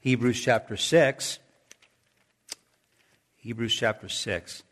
[0.00, 1.40] Hebrews chapter 6.
[3.38, 4.62] Hebrews chapter 6.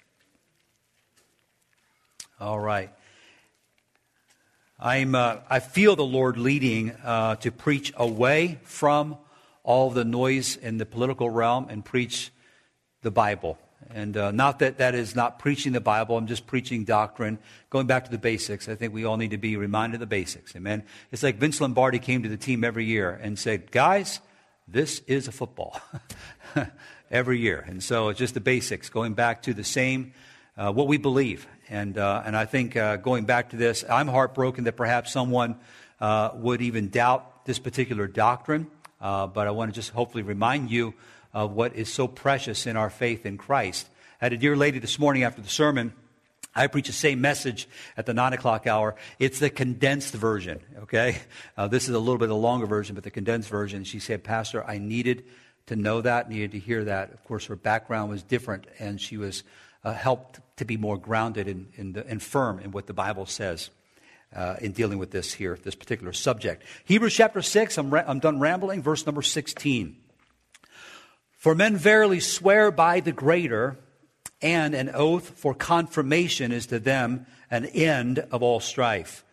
[2.39, 2.91] All right.
[4.79, 9.19] I'm, uh, I feel the Lord leading uh, to preach away from
[9.65, 12.31] all the noise in the political realm and preach
[13.03, 13.59] the Bible.
[13.91, 17.89] And uh, not that that is not preaching the Bible, I'm just preaching doctrine, going
[17.89, 18.69] back to the basics.
[18.69, 20.55] I think we all need to be reminded of the basics.
[20.55, 20.85] Amen.
[21.11, 24.21] It's like Vince Lombardi came to the team every year and said, Guys,
[24.69, 25.81] this is a football.
[27.11, 27.65] every year.
[27.67, 30.13] And so it's just the basics, going back to the same,
[30.57, 31.47] uh, what we believe.
[31.69, 35.57] And, uh, and I think uh, going back to this, I'm heartbroken that perhaps someone
[36.01, 38.69] uh, would even doubt this particular doctrine.
[39.01, 40.95] Uh, but I want to just hopefully remind you
[41.35, 43.89] of what is so precious in our faith in Christ.
[44.21, 45.93] I had a dear lady this morning after the sermon.
[46.57, 48.97] I preach the same message at the nine o'clock hour.
[49.19, 51.19] It's the condensed version, okay?
[51.57, 53.85] Uh, this is a little bit of the longer version, but the condensed version.
[53.85, 55.25] She said, Pastor, I needed
[55.67, 57.13] to know that, needed to hear that.
[57.13, 59.45] Of course, her background was different, and she was
[59.85, 63.71] uh, helped to be more grounded and, and, and, firm in what the Bible says
[64.35, 66.65] uh, in dealing with this here, this particular subject.
[66.87, 69.97] Hebrews chapter 6, I'm, ra- I'm done rambling, verse number 16.
[71.33, 73.79] For men verily swear by the greater,
[74.41, 79.25] and an oath for confirmation is to them an end of all strife.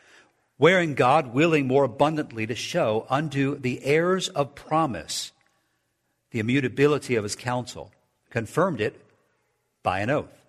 [0.57, 5.31] Wherein God, willing more abundantly to show unto the heirs of promise
[6.31, 7.91] the immutability of his counsel,
[8.29, 8.99] confirmed it
[9.83, 10.43] by an oath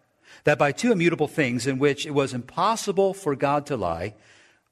[0.45, 4.15] that by two immutable things in which it was impossible for God to lie,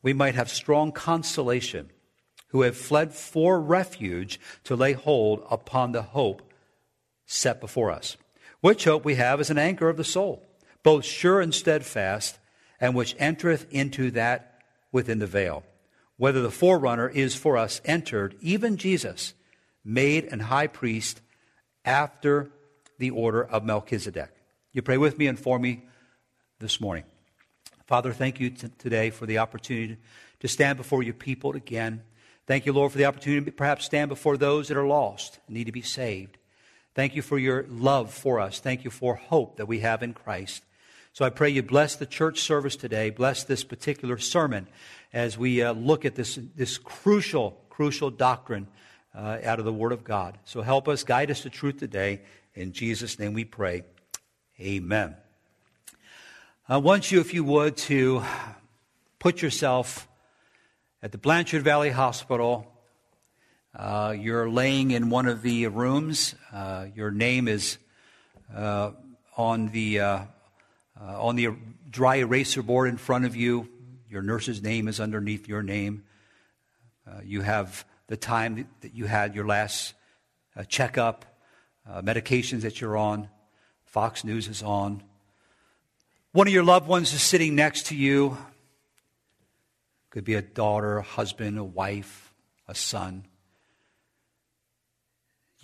[0.03, 1.91] we might have strong consolation,
[2.49, 6.43] who have fled for refuge to lay hold upon the hope
[7.25, 8.17] set before us.
[8.63, 10.43] Which hope we have is an anchor of the soul,
[10.83, 12.39] both sure and steadfast,
[12.81, 15.65] and which entereth into that within the veil.
[16.17, 19.35] Whether the forerunner is for us entered, even Jesus,
[19.85, 21.21] made an high priest
[21.85, 22.51] after
[22.99, 24.31] the order of Melchizedek
[24.73, 25.83] you pray with me and for me
[26.59, 27.05] this morning.
[27.87, 29.98] Father, thank you t- today for the opportunity
[30.41, 32.03] to stand before your people again.
[32.47, 35.55] Thank you, Lord, for the opportunity to perhaps stand before those that are lost and
[35.55, 36.39] need to be saved.
[36.95, 38.61] Thank you for your love for us.
[38.61, 40.63] Thank you for hope that we have in Christ.
[41.14, 43.08] So I pray you bless the church service today.
[43.08, 44.67] Bless this particular sermon
[45.13, 48.67] as we uh, look at this, this crucial, crucial doctrine
[49.14, 50.39] uh, out of the Word of God.
[50.45, 52.23] So help us, guide us to truth today.
[52.55, 53.85] In Jesus' name we pray.
[54.61, 55.17] Amen.
[56.69, 58.23] I want you, if you would, to
[59.19, 60.09] put yourself
[61.03, 62.72] at the Blanchard Valley Hospital.
[63.75, 66.35] Uh, you're laying in one of the rooms.
[66.53, 67.79] Uh, your name is
[68.55, 68.91] uh,
[69.39, 70.19] on the uh,
[71.01, 71.49] uh, on the
[71.89, 73.67] dry eraser board in front of you.
[74.11, 76.05] Your nurse's name is underneath your name.
[77.07, 79.95] Uh, you have the time that you had your last
[80.69, 81.25] checkup,
[81.89, 83.31] medications that you're on.
[83.87, 85.03] Fox News is on.
[86.33, 88.37] One of your loved ones is sitting next to you.
[90.11, 92.35] Could be a daughter, a husband, a wife,
[92.69, 93.25] a son.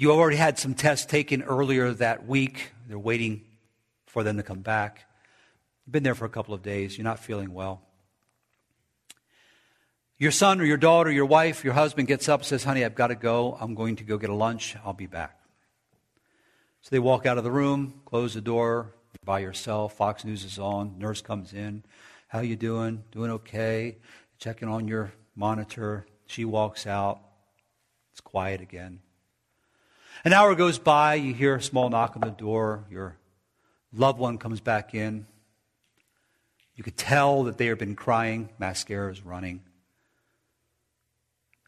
[0.00, 2.70] You already had some tests taken earlier that week.
[2.86, 3.42] They're waiting
[4.06, 5.04] for them to come back.
[5.84, 6.97] You've been there for a couple of days.
[6.97, 7.82] You're not feeling well.
[10.16, 12.94] Your son or your daughter, your wife, your husband gets up and says, Honey, I've
[12.94, 13.59] got to go.
[13.60, 14.76] I'm going to go get a lunch.
[14.84, 15.36] I'll be back.
[16.82, 19.94] So they walk out of the room, close the door, you're by yourself.
[19.94, 20.97] Fox News is on.
[21.00, 21.82] Nurse comes in.
[22.28, 23.03] How you doing?
[23.10, 23.97] Doing okay?
[24.38, 26.06] Checking on your monitor.
[26.26, 27.20] She walks out.
[28.12, 29.00] It's quiet again.
[30.28, 31.15] An hour goes by.
[31.15, 32.84] You hear a small knock on the door.
[32.91, 33.16] Your
[33.94, 35.27] loved one comes back in.
[36.75, 38.50] You could tell that they have been crying.
[38.59, 39.62] Mascara is running.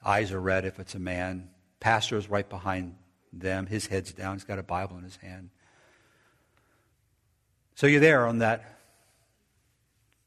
[0.04, 1.48] Eyes are red if it's a man.
[1.80, 2.96] Pastor is right behind
[3.32, 3.64] them.
[3.64, 4.34] His head's down.
[4.34, 5.48] He's got a Bible in his hand.
[7.76, 8.78] So you're there on that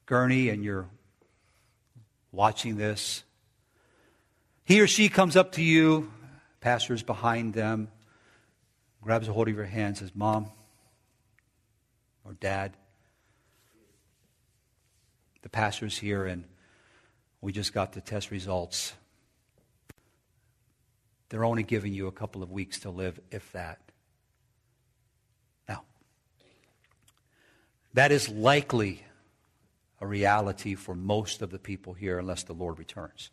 [0.07, 0.89] gurney and you're
[2.31, 3.23] watching this.
[4.63, 6.11] He or she comes up to you,
[6.61, 7.89] pastor's behind them,
[9.03, 10.49] grabs a hold of your hand, says, Mom
[12.23, 12.73] or Dad,
[15.41, 16.45] the pastor's here and
[17.41, 18.93] we just got the test results.
[21.27, 23.79] They're only giving you a couple of weeks to live, if that.
[25.67, 25.83] Now,
[27.93, 29.03] that is likely
[29.99, 33.29] a reality for most of the people here unless the Lord returns.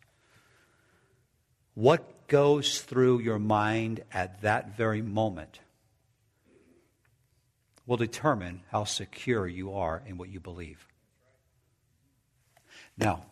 [1.73, 5.59] What goes through your mind at that very moment
[7.85, 10.87] will determine how secure you are in what you believe.
[12.97, 13.25] Now,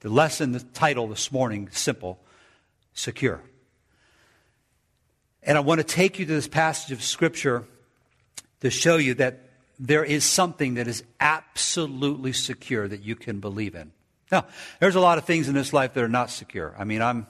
[0.00, 2.18] the lesson, the title this morning, simple
[2.92, 3.42] secure.
[5.42, 7.64] And I want to take you to this passage of Scripture
[8.60, 9.40] to show you that
[9.78, 13.92] there is something that is absolutely secure that you can believe in.
[14.30, 14.46] Now,
[14.80, 16.74] there's a lot of things in this life that are not secure.
[16.78, 17.26] I mean, I'm,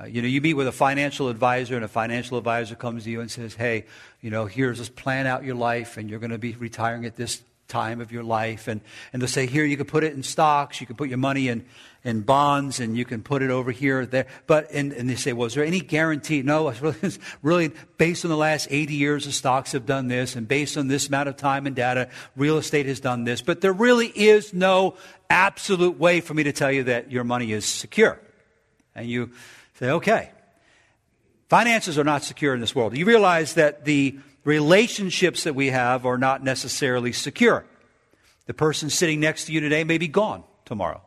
[0.00, 3.10] uh, you know, you meet with a financial advisor, and a financial advisor comes to
[3.10, 3.84] you and says, hey,
[4.20, 7.14] you know, here's this plan out your life, and you're going to be retiring at
[7.14, 8.68] this time of your life.
[8.68, 8.80] And,
[9.12, 11.48] and they'll say, here, you can put it in stocks, you can put your money
[11.48, 11.64] in,
[12.02, 14.26] in bonds, and you can put it over here, there.
[14.46, 16.42] But, and, and they say, well, is there any guarantee?
[16.42, 20.08] No, it's really, it's really based on the last 80 years, the stocks have done
[20.08, 23.42] this, and based on this amount of time and data, real estate has done this.
[23.42, 24.96] But there really is no
[25.30, 28.20] absolute way for me to tell you that your money is secure.
[28.96, 29.30] And you
[29.74, 30.30] say, okay.
[31.48, 32.96] Finances are not secure in this world.
[32.96, 37.64] You realize that the relationships that we have are not necessarily secure.
[38.46, 41.02] The person sitting next to you today may be gone tomorrow.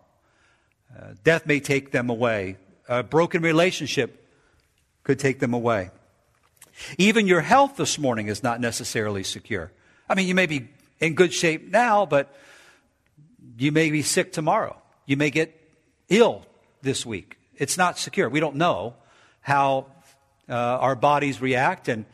[0.95, 2.57] Uh, death may take them away.
[2.87, 4.25] A broken relationship
[5.03, 5.91] could take them away.
[6.97, 9.71] Even your health this morning is not necessarily secure.
[10.09, 10.69] I mean, you may be
[10.99, 12.33] in good shape now, but
[13.57, 14.79] you may be sick tomorrow.
[15.05, 15.59] You may get
[16.09, 16.45] ill
[16.81, 17.36] this week.
[17.57, 18.29] It's not secure.
[18.29, 18.95] We don't know
[19.41, 19.87] how
[20.49, 22.05] uh, our bodies react, and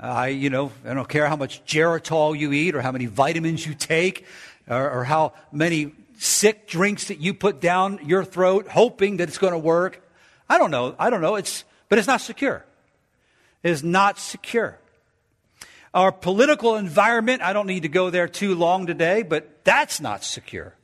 [0.00, 3.66] I, you know, I don't care how much Geritol you eat or how many vitamins
[3.66, 4.26] you take
[4.68, 9.38] or, or how many sick drinks that you put down your throat hoping that it's
[9.38, 10.02] going to work.
[10.48, 10.94] I don't know.
[10.98, 11.36] I don't know.
[11.36, 12.64] It's, but it's not secure.
[13.62, 14.78] It is not secure.
[15.94, 20.24] Our political environment, I don't need to go there too long today, but that's not
[20.24, 20.74] secure.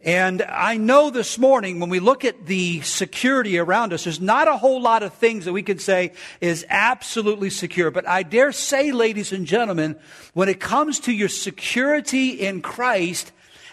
[0.00, 4.46] And I know this morning when we look at the security around us, there's not
[4.46, 7.90] a whole lot of things that we can say is absolutely secure.
[7.90, 9.98] But I dare say, ladies and gentlemen,
[10.34, 13.32] when it comes to your security in Christ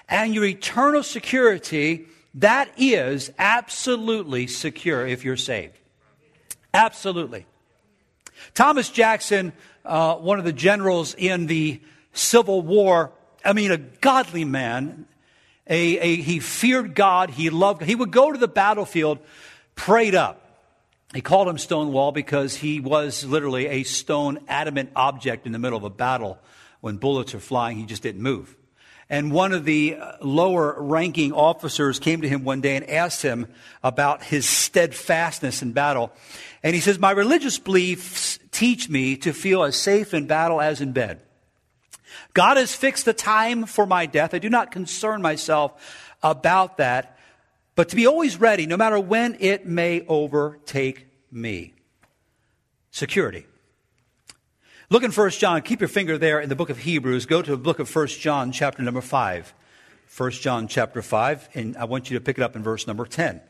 [0.09, 5.77] and your eternal security, that is absolutely secure if you're saved.
[6.73, 7.45] Absolutely.
[8.55, 9.53] Thomas Jackson,
[9.85, 11.79] uh, one of the generals in the
[12.13, 13.11] Civil War,
[13.43, 15.05] I mean, a godly man,
[15.67, 17.29] a, a, he feared God.
[17.29, 17.89] He loved God.
[17.89, 19.19] He would go to the battlefield
[19.75, 20.41] prayed up.
[21.13, 25.77] He called him Stonewall because he was literally a stone adamant object in the middle
[25.77, 26.37] of a battle.
[26.81, 28.55] When bullets are flying, he just didn't move.
[29.09, 33.21] And one of the uh, lower ranking officers came to him one day and asked
[33.21, 33.47] him
[33.83, 36.11] about his steadfastness in battle.
[36.63, 40.81] And he says, My religious beliefs teach me to feel as safe in battle as
[40.81, 41.21] in bed.
[42.33, 44.33] God has fixed the time for my death.
[44.33, 47.17] I do not concern myself about that,
[47.75, 51.73] but to be always ready, no matter when it may overtake me.
[52.91, 53.45] Security.
[54.89, 57.25] Look in 1 John, keep your finger there in the book of Hebrews.
[57.25, 59.53] Go to the book of 1 John, chapter number 5.
[60.15, 63.05] 1 John, chapter 5, and I want you to pick it up in verse number
[63.05, 63.41] 10.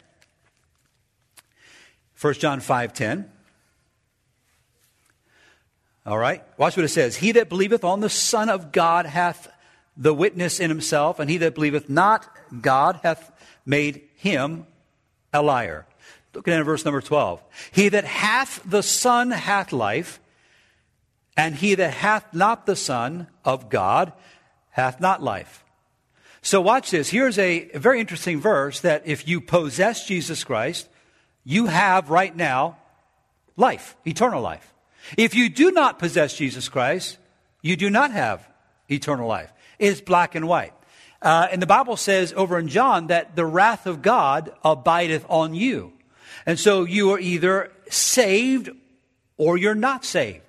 [2.19, 3.31] 1 John 5 10.
[6.05, 6.43] All right?
[6.57, 7.15] Watch what it says.
[7.15, 9.51] He that believeth on the Son of God hath
[9.97, 12.27] the witness in himself, and he that believeth not
[12.61, 13.31] God hath
[13.65, 14.67] made him
[15.33, 15.85] a liar.
[16.33, 17.41] Look at verse number 12.
[17.71, 20.19] He that hath the Son hath life,
[21.37, 24.13] and he that hath not the Son of God
[24.71, 25.63] hath not life.
[26.41, 27.09] So watch this.
[27.09, 30.87] Here's a very interesting verse that if you possess Jesus Christ,
[31.43, 32.77] you have right now
[33.55, 34.74] life, eternal life.
[35.17, 37.17] If you do not possess Jesus Christ,
[37.61, 38.47] you do not have
[38.89, 39.51] eternal life.
[39.79, 40.73] It is black and white.
[41.21, 45.55] Uh, and the Bible says over in John that the wrath of God abideth on
[45.55, 45.93] you.
[46.45, 48.69] And so you are either saved
[49.37, 50.41] or you're not saved.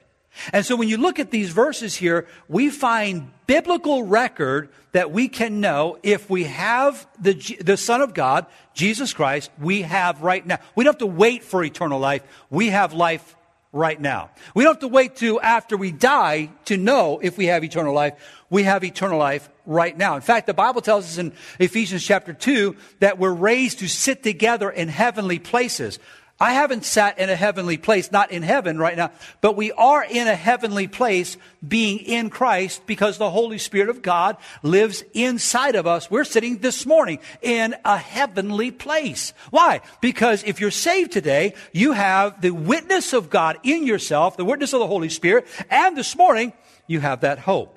[0.53, 5.29] And so when you look at these verses here, we find biblical record that we
[5.29, 10.45] can know if we have the, the Son of God, Jesus Christ, we have right
[10.45, 10.59] now.
[10.75, 12.23] We don't have to wait for eternal life.
[12.51, 13.35] We have life
[13.77, 14.31] right now.
[14.55, 17.95] We don't have to wait to after we die to know if we have eternal
[17.95, 18.15] life.
[18.51, 20.17] We have eternal life right now.
[20.17, 24.23] In fact, the Bible tells us in Ephesians chapter 2 that we're raised to sit
[24.23, 25.99] together in heavenly places.
[26.39, 30.05] I haven't sat in a heavenly place, not in heaven right now, but we are
[30.05, 35.77] in a heavenly place being in Christ because the Holy Spirit of God lives inside
[35.77, 36.11] of us.
[36.11, 39.33] We're sitting this morning in a heavenly place.
[39.49, 39.81] Why?
[40.03, 44.75] Because if you're saved today, you have the witness of God in yourself, the witness
[44.75, 46.53] of the Holy Spirit, and this morning,
[46.87, 47.73] you have that hope.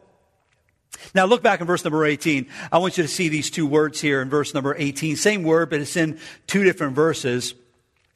[1.16, 2.48] Now look back in verse number 18.
[2.74, 5.16] I want you to see these two words here in verse number 18.
[5.16, 7.54] Same word, but it's in two different verses.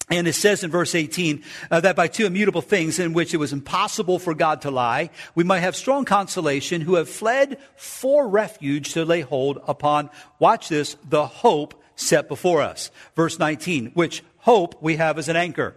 [0.10, 3.38] And it says in verse 18 uh, that by two immutable things in which it
[3.38, 8.28] was impossible for God to lie, we might have strong consolation who have fled for
[8.28, 12.92] refuge to lay hold upon, watch this, the hope set before us.
[13.16, 15.76] Verse 19, which hope we have as an anchor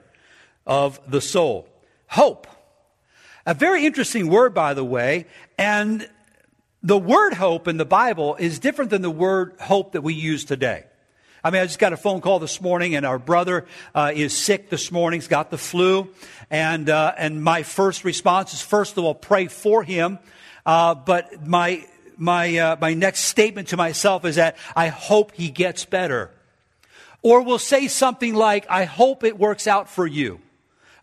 [0.67, 1.69] of the soul.
[2.09, 2.47] Hope.
[3.47, 6.09] A very interesting word, by the way, and
[6.83, 10.45] the word hope in the Bible is different than the word hope that we use
[10.45, 10.85] today.
[11.47, 14.37] I mean, I just got a phone call this morning, and our brother uh, is
[14.37, 15.21] sick this morning.
[15.21, 16.09] He's got the flu,
[16.51, 20.19] and uh, and my first response is first of all pray for him.
[20.65, 21.87] Uh, but my
[22.17, 26.33] my uh, my next statement to myself is that I hope he gets better,
[27.23, 30.41] or we'll say something like, "I hope it works out for you."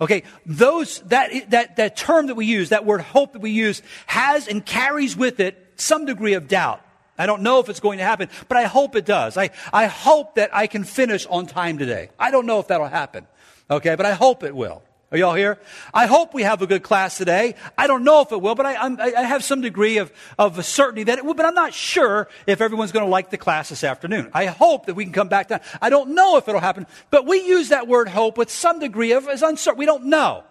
[0.01, 3.81] Okay, those that that that term that we use, that word hope that we use,
[4.07, 6.81] has and carries with it some degree of doubt.
[7.23, 9.37] I don't know if it's going to happen, but I hope it does.
[9.37, 12.09] I, I hope that I can finish on time today.
[12.19, 13.27] I don't know if that'll happen.
[13.71, 14.83] Okay, but I hope it will.
[15.09, 15.57] Are y'all here?
[15.93, 17.55] I hope we have a good class today.
[17.77, 21.05] I don't know if it will, but I, I, have some degree of, of certainty
[21.05, 23.85] that it will, but I'm not sure if everyone's going to like the class this
[23.85, 24.29] afternoon.
[24.33, 27.25] I hope that we can come back to I don't know if it'll happen, but
[27.25, 29.79] we use that word hope with some degree of as uncertain.
[29.79, 30.43] We don't know.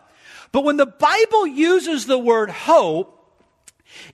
[0.52, 3.22] But when the Bible uses the word hope,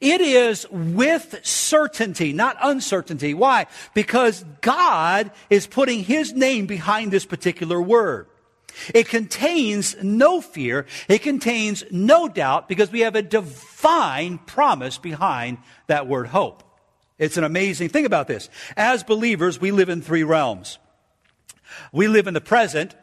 [0.00, 3.34] it is with certainty, not uncertainty.
[3.34, 3.66] Why?
[3.94, 8.26] Because God is putting His name behind this particular word.
[8.94, 10.86] It contains no fear.
[11.08, 16.62] It contains no doubt because we have a divine promise behind that word hope.
[17.18, 18.48] It's an amazing thing about this.
[18.76, 20.78] As believers, we live in three realms.
[21.92, 22.94] We live in the present,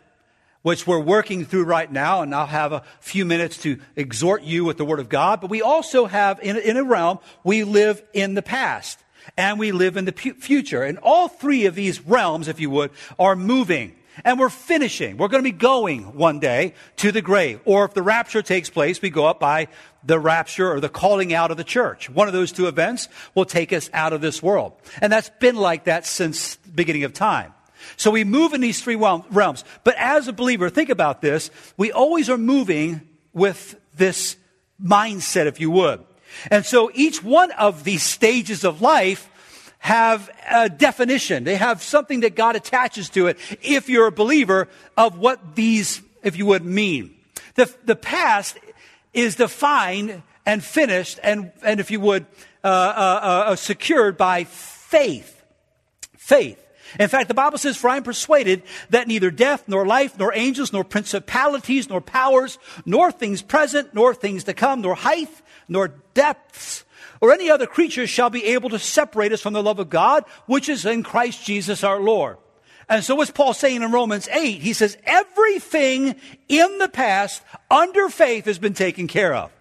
[0.65, 4.65] which we're working through right now, and I'll have a few minutes to exhort you
[4.65, 5.39] with the Word of God.
[5.39, 8.97] But we also have, in, in a realm, we live in the past
[9.37, 10.81] and we live in the pu- future.
[10.81, 13.95] And all three of these realms, if you would, are moving.
[14.23, 15.17] And we're finishing.
[15.17, 17.59] We're going to be going one day to the grave.
[17.65, 19.67] Or if the rapture takes place, we go up by
[20.03, 22.09] the rapture or the calling out of the church.
[22.09, 24.73] One of those two events will take us out of this world.
[24.99, 27.53] And that's been like that since the beginning of time.
[27.97, 29.63] So we move in these three realms.
[29.83, 31.51] But as a believer, think about this.
[31.77, 33.01] We always are moving
[33.33, 34.37] with this
[34.81, 36.03] mindset, if you would.
[36.51, 39.29] And so each one of these stages of life
[39.79, 41.43] have a definition.
[41.43, 46.01] They have something that God attaches to it if you're a believer of what these,
[46.23, 47.15] if you would, mean.
[47.53, 48.57] The, the past
[49.13, 52.25] is defined and finished and, and if you would,
[52.63, 55.43] uh, uh, uh, secured by faith.
[56.17, 56.64] Faith.
[56.99, 60.33] In fact, the Bible says, For I am persuaded that neither death, nor life, nor
[60.33, 65.29] angels, nor principalities, nor powers, nor things present, nor things to come, nor height,
[65.67, 66.85] nor depths,
[67.21, 70.25] or any other creature shall be able to separate us from the love of God,
[70.45, 72.37] which is in Christ Jesus our Lord.
[72.87, 74.61] And so what's Paul saying in Romans 8?
[74.61, 76.15] He says, everything
[76.47, 79.51] in the past under faith has been taken care of.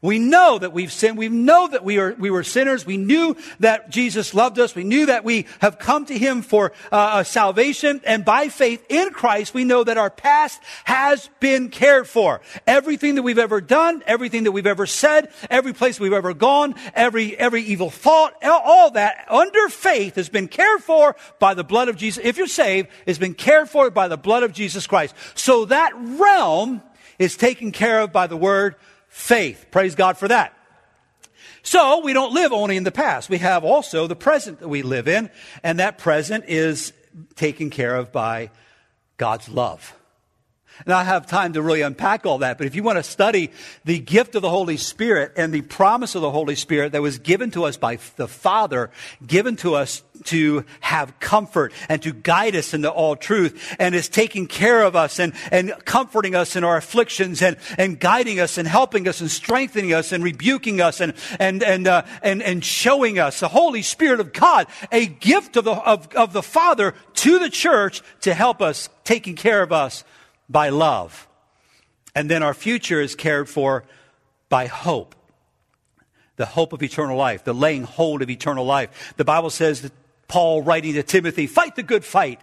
[0.00, 1.18] We know that we've sinned.
[1.18, 2.86] We know that we, are, we were sinners.
[2.86, 4.74] We knew that Jesus loved us.
[4.74, 8.00] We knew that we have come to Him for uh, salvation.
[8.04, 12.40] And by faith in Christ, we know that our past has been cared for.
[12.66, 16.76] Everything that we've ever done, everything that we've ever said, every place we've ever gone,
[16.94, 21.88] every, every evil thought, all that under faith has been cared for by the blood
[21.88, 22.22] of Jesus.
[22.24, 25.14] If you're saved, has been cared for by the blood of Jesus Christ.
[25.34, 26.82] So that realm
[27.18, 28.76] is taken care of by the word
[29.18, 29.66] faith.
[29.70, 30.54] Praise God for that.
[31.62, 33.28] So we don't live only in the past.
[33.28, 35.28] We have also the present that we live in,
[35.62, 36.92] and that present is
[37.34, 38.50] taken care of by
[39.16, 39.97] God's love.
[40.84, 43.50] And I have time to really unpack all that, but if you want to study
[43.84, 47.18] the gift of the Holy Spirit and the promise of the Holy Spirit that was
[47.18, 48.90] given to us by the Father,
[49.26, 54.08] given to us to have comfort and to guide us into all truth and is
[54.08, 58.58] taking care of us and, and comforting us in our afflictions and, and guiding us
[58.58, 62.64] and helping us and strengthening us and rebuking us and, and, and, uh, and, and
[62.64, 66.94] showing us the Holy Spirit of God, a gift of the, of, of the Father
[67.14, 70.04] to the church to help us, taking care of us
[70.48, 71.28] by love.
[72.14, 73.84] And then our future is cared for
[74.48, 75.14] by hope.
[76.36, 79.14] The hope of eternal life, the laying hold of eternal life.
[79.16, 79.92] The Bible says that
[80.28, 82.40] Paul writing to Timothy, fight the good fight.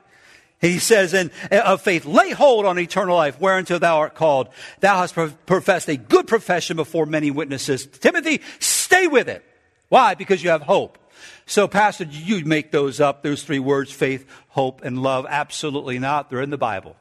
[0.60, 4.50] He says, and uh, of faith, lay hold on eternal life, whereunto thou art called.
[4.80, 5.14] Thou hast
[5.46, 7.86] professed a good profession before many witnesses.
[7.86, 9.44] Timothy, stay with it.
[9.90, 10.16] Why?
[10.16, 10.98] Because you have hope.
[11.46, 15.26] So, Pastor, you make those up, those three words, faith, hope, and love.
[15.30, 16.30] Absolutely not.
[16.30, 16.96] They're in the Bible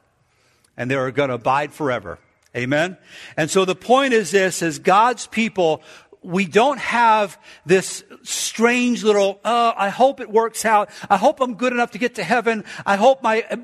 [0.77, 2.19] and they are going to abide forever.
[2.55, 2.97] Amen.
[3.35, 5.83] And so the point is this, as God's people,
[6.25, 10.89] we don't have this strange little, oh, I hope it works out.
[11.09, 12.63] I hope I'm good enough to get to heaven.
[12.85, 13.55] I hope my uh,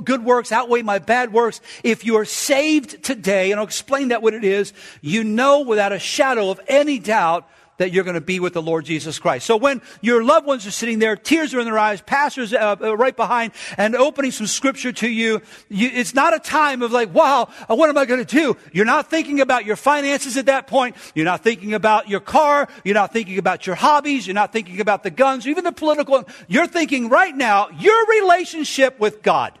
[0.00, 1.60] good works outweigh my bad works.
[1.84, 4.72] If you are saved today, and I'll explain that what it is,
[5.02, 7.48] you know without a shadow of any doubt
[7.78, 9.46] that you're going to be with the Lord Jesus Christ.
[9.46, 12.76] So when your loved ones are sitting there, tears are in their eyes, pastors uh,
[12.80, 16.92] uh, right behind, and opening some scripture to you, you, it's not a time of
[16.92, 18.56] like, wow, uh, what am I going to do?
[18.72, 20.96] You're not thinking about your finances at that point.
[21.14, 22.68] You're not thinking about your car.
[22.84, 24.26] You're not thinking about your hobbies.
[24.26, 26.24] You're not thinking about the guns, even the political.
[26.48, 29.58] You're thinking right now your relationship with God.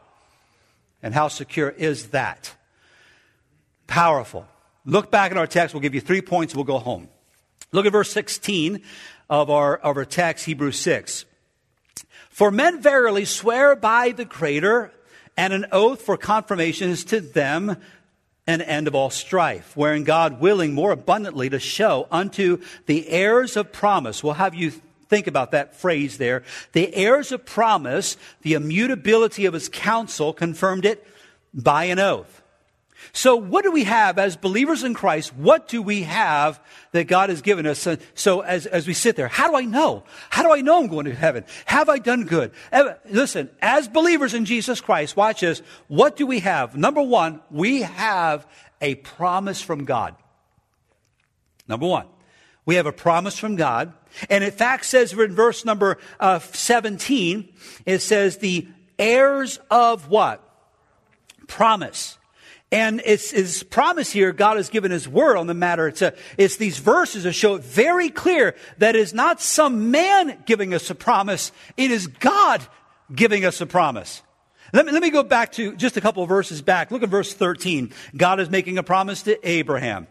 [1.02, 2.54] And how secure is that?
[3.86, 4.46] Powerful.
[4.86, 5.74] Look back at our text.
[5.74, 6.54] We'll give you three points.
[6.54, 7.08] We'll go home.
[7.74, 8.82] Look at verse 16
[9.28, 11.24] of our, of our text, Hebrews 6.
[12.30, 14.92] For men verily swear by the Creator,
[15.36, 17.76] and an oath for confirmation is to them
[18.46, 23.56] an end of all strife, wherein God willing more abundantly to show unto the heirs
[23.56, 24.22] of promise.
[24.22, 24.70] We'll have you
[25.08, 26.44] think about that phrase there.
[26.74, 31.04] The heirs of promise, the immutability of his counsel confirmed it
[31.52, 32.43] by an oath.
[33.12, 35.34] So, what do we have as believers in Christ?
[35.34, 36.60] What do we have
[36.92, 37.86] that God has given us?
[38.14, 40.04] So, as, as we sit there, how do I know?
[40.30, 41.44] How do I know I'm going to heaven?
[41.66, 42.52] Have I done good?
[43.08, 45.62] Listen, as believers in Jesus Christ, watch this.
[45.88, 46.76] What do we have?
[46.76, 48.46] Number one, we have
[48.80, 50.16] a promise from God.
[51.68, 52.06] Number one,
[52.66, 53.92] we have a promise from God.
[54.30, 57.52] And in fact says in verse number uh, 17,
[57.86, 58.68] it says the
[58.98, 60.40] heirs of what?
[61.46, 62.18] Promise.
[62.74, 65.86] And it's his promise here, God has given his word on the matter.
[65.86, 69.92] It's, a, it's these verses that show it very clear that it is not some
[69.92, 72.66] man giving us a promise, it is God
[73.14, 74.22] giving us a promise.
[74.72, 76.90] Let me, let me go back to just a couple of verses back.
[76.90, 77.92] Look at verse 13.
[78.16, 80.08] God is making a promise to Abraham.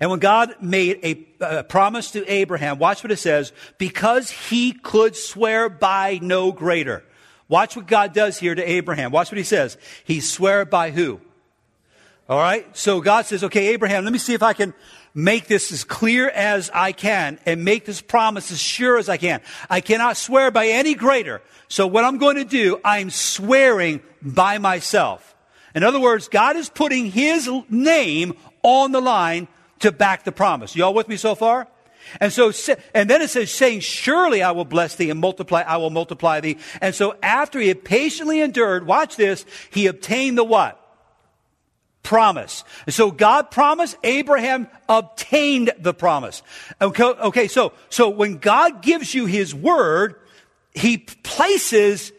[0.00, 0.98] And when God made
[1.40, 7.04] a, promise to Abraham, watch what it says, because he could swear by no greater.
[7.50, 9.10] Watch what God does here to Abraham.
[9.10, 9.76] Watch what he says.
[10.04, 11.20] He swear by who?
[12.28, 12.64] All right.
[12.76, 14.72] So God says, okay, Abraham, let me see if I can
[15.14, 19.16] make this as clear as I can and make this promise as sure as I
[19.16, 19.40] can.
[19.68, 21.42] I cannot swear by any greater.
[21.66, 25.34] So what I'm going to do, I'm swearing by myself.
[25.74, 29.48] In other words, God is putting his name on the line
[29.80, 30.76] to back the promise.
[30.76, 31.66] Y'all with me so far?
[32.18, 32.52] And so,
[32.94, 36.40] and then it says, saying, surely I will bless thee and multiply, I will multiply
[36.40, 36.58] thee.
[36.80, 40.76] And so after he had patiently endured, watch this, he obtained the what?
[42.02, 42.64] Promise.
[42.86, 46.42] And so God promised, Abraham obtained the promise.
[46.80, 50.16] Okay, okay, so, so when God gives you his word,
[50.74, 52.12] he places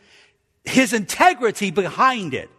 [0.64, 2.50] his integrity behind it.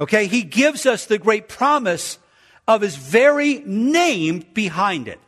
[0.00, 2.18] Okay, he gives us the great promise
[2.66, 5.20] of his very name behind it.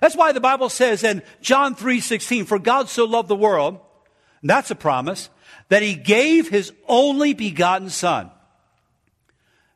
[0.00, 3.80] That's why the Bible says in John 3:16, for God so loved the world,
[4.42, 5.30] that's a promise,
[5.68, 8.30] that he gave his only begotten son.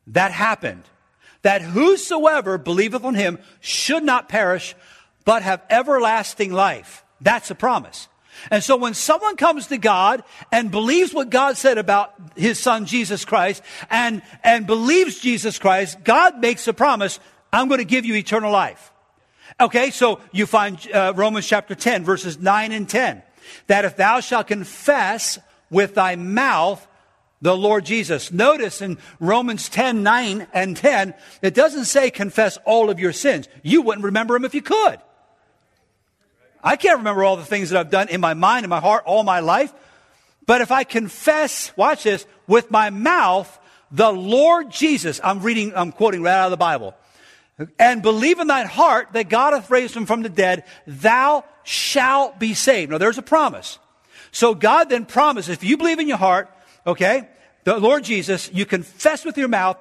[0.09, 0.85] That happened.
[1.43, 4.75] That whosoever believeth on him should not perish,
[5.25, 7.05] but have everlasting life.
[7.21, 8.09] That's a promise.
[8.51, 12.87] And so when someone comes to God and believes what God said about his son
[12.87, 17.19] Jesus Christ and, and believes Jesus Christ, God makes a promise,
[17.53, 18.93] I'm going to give you eternal life.
[19.61, 23.23] Okay, so you find uh, Romans chapter 10, verses 9 and 10.
[23.67, 25.39] That if thou shalt confess
[25.71, 26.87] with thy mouth
[27.41, 28.33] the Lord Jesus.
[28.33, 33.49] Notice in Romans 10, 9 and 10, it doesn't say confess all of your sins.
[33.63, 34.99] You wouldn't remember them if you could.
[36.63, 39.05] I can't remember all the things that I've done in my mind, in my heart,
[39.07, 39.73] all my life.
[40.47, 43.59] But if I confess, watch this, with my mouth,
[43.93, 46.95] the Lord Jesus, I'm reading, I'm quoting right out of the Bible
[47.79, 52.39] and believe in thine heart that God hath raised him from the dead, thou shalt
[52.39, 52.91] be saved.
[52.91, 53.79] Now there's a promise.
[54.31, 56.51] So God then promises, if you believe in your heart,
[56.87, 57.29] okay,
[57.65, 59.77] the Lord Jesus, you confess with your mouth,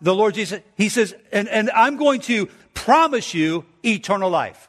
[0.00, 4.68] the Lord Jesus, he says, and, and I'm going to promise you eternal life.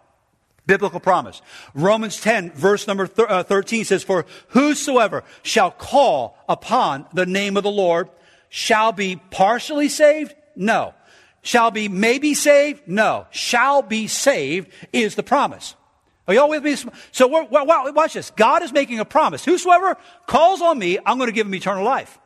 [0.65, 1.41] Biblical promise.
[1.73, 7.63] Romans 10 verse number uh, 13 says, for whosoever shall call upon the name of
[7.63, 8.09] the Lord
[8.47, 10.33] shall be partially saved?
[10.55, 10.93] No
[11.43, 12.87] Shall be maybe saved?
[12.87, 13.27] No.
[13.29, 15.75] Shall be saved is the promise.
[16.25, 16.75] Are y'all with me?
[17.11, 18.31] So watch this.
[18.31, 19.43] God is making a promise.
[19.43, 22.17] Whosoever calls on me, I'm going to give him eternal life.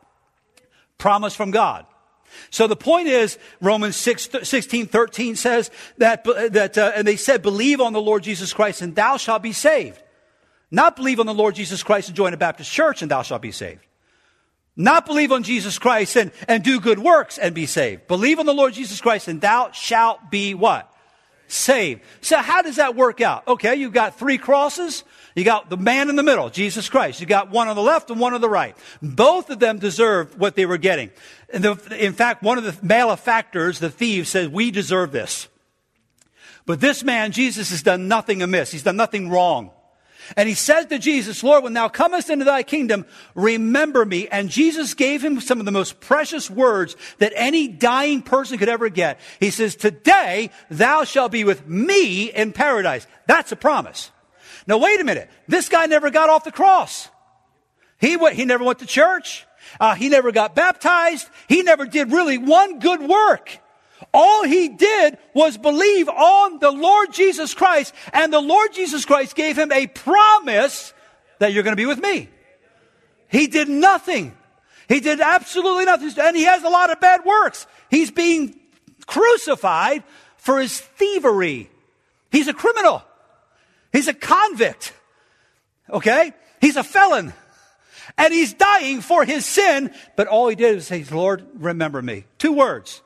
[0.98, 1.84] Promise from God.
[2.50, 7.42] So the point is, Romans 6, 16, 13 says that, that uh, and they said,
[7.42, 10.00] believe on the Lord Jesus Christ and thou shalt be saved.
[10.70, 13.42] Not believe on the Lord Jesus Christ and join a Baptist church and thou shalt
[13.42, 13.84] be saved.
[14.80, 18.06] Not believe on Jesus Christ and, and do good works and be saved.
[18.06, 20.94] Believe on the Lord Jesus Christ and thou shalt be what?
[21.48, 22.02] Saved.
[22.20, 23.48] So how does that work out?
[23.48, 25.02] Okay, you've got three crosses.
[25.34, 27.20] You got the man in the middle, Jesus Christ.
[27.20, 28.76] You got one on the left and one on the right.
[29.02, 31.10] Both of them deserved what they were getting.
[31.52, 35.48] The, in fact, one of the malefactors, the thief, said, we deserve this.
[36.66, 38.70] But this man, Jesus, has done nothing amiss.
[38.70, 39.72] He's done nothing wrong.
[40.36, 44.28] And he says to Jesus, Lord, when thou comest into thy kingdom, remember me.
[44.28, 48.68] And Jesus gave him some of the most precious words that any dying person could
[48.68, 49.20] ever get.
[49.40, 53.06] He says, today thou shalt be with me in paradise.
[53.26, 54.10] That's a promise.
[54.66, 55.30] Now wait a minute.
[55.46, 57.08] This guy never got off the cross.
[58.00, 59.46] He, went, he never went to church.
[59.80, 61.28] Uh, he never got baptized.
[61.48, 63.58] He never did really one good work.
[64.12, 69.34] All he did was believe on the Lord Jesus Christ, and the Lord Jesus Christ
[69.34, 70.92] gave him a promise
[71.38, 72.28] that you're going to be with me.
[73.28, 74.36] He did nothing.
[74.88, 76.10] He did absolutely nothing.
[76.18, 77.66] And he has a lot of bad works.
[77.90, 78.58] He's being
[79.06, 80.02] crucified
[80.36, 81.70] for his thievery.
[82.30, 83.02] He's a criminal.
[83.92, 84.94] He's a convict.
[85.90, 86.32] Okay?
[86.60, 87.32] He's a felon.
[88.16, 89.92] And he's dying for his sin.
[90.16, 92.24] But all he did was say, Lord, remember me.
[92.38, 93.02] Two words.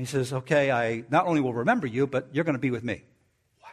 [0.00, 2.82] He says, Okay, I not only will remember you, but you're going to be with
[2.82, 3.02] me.
[3.62, 3.68] Wow.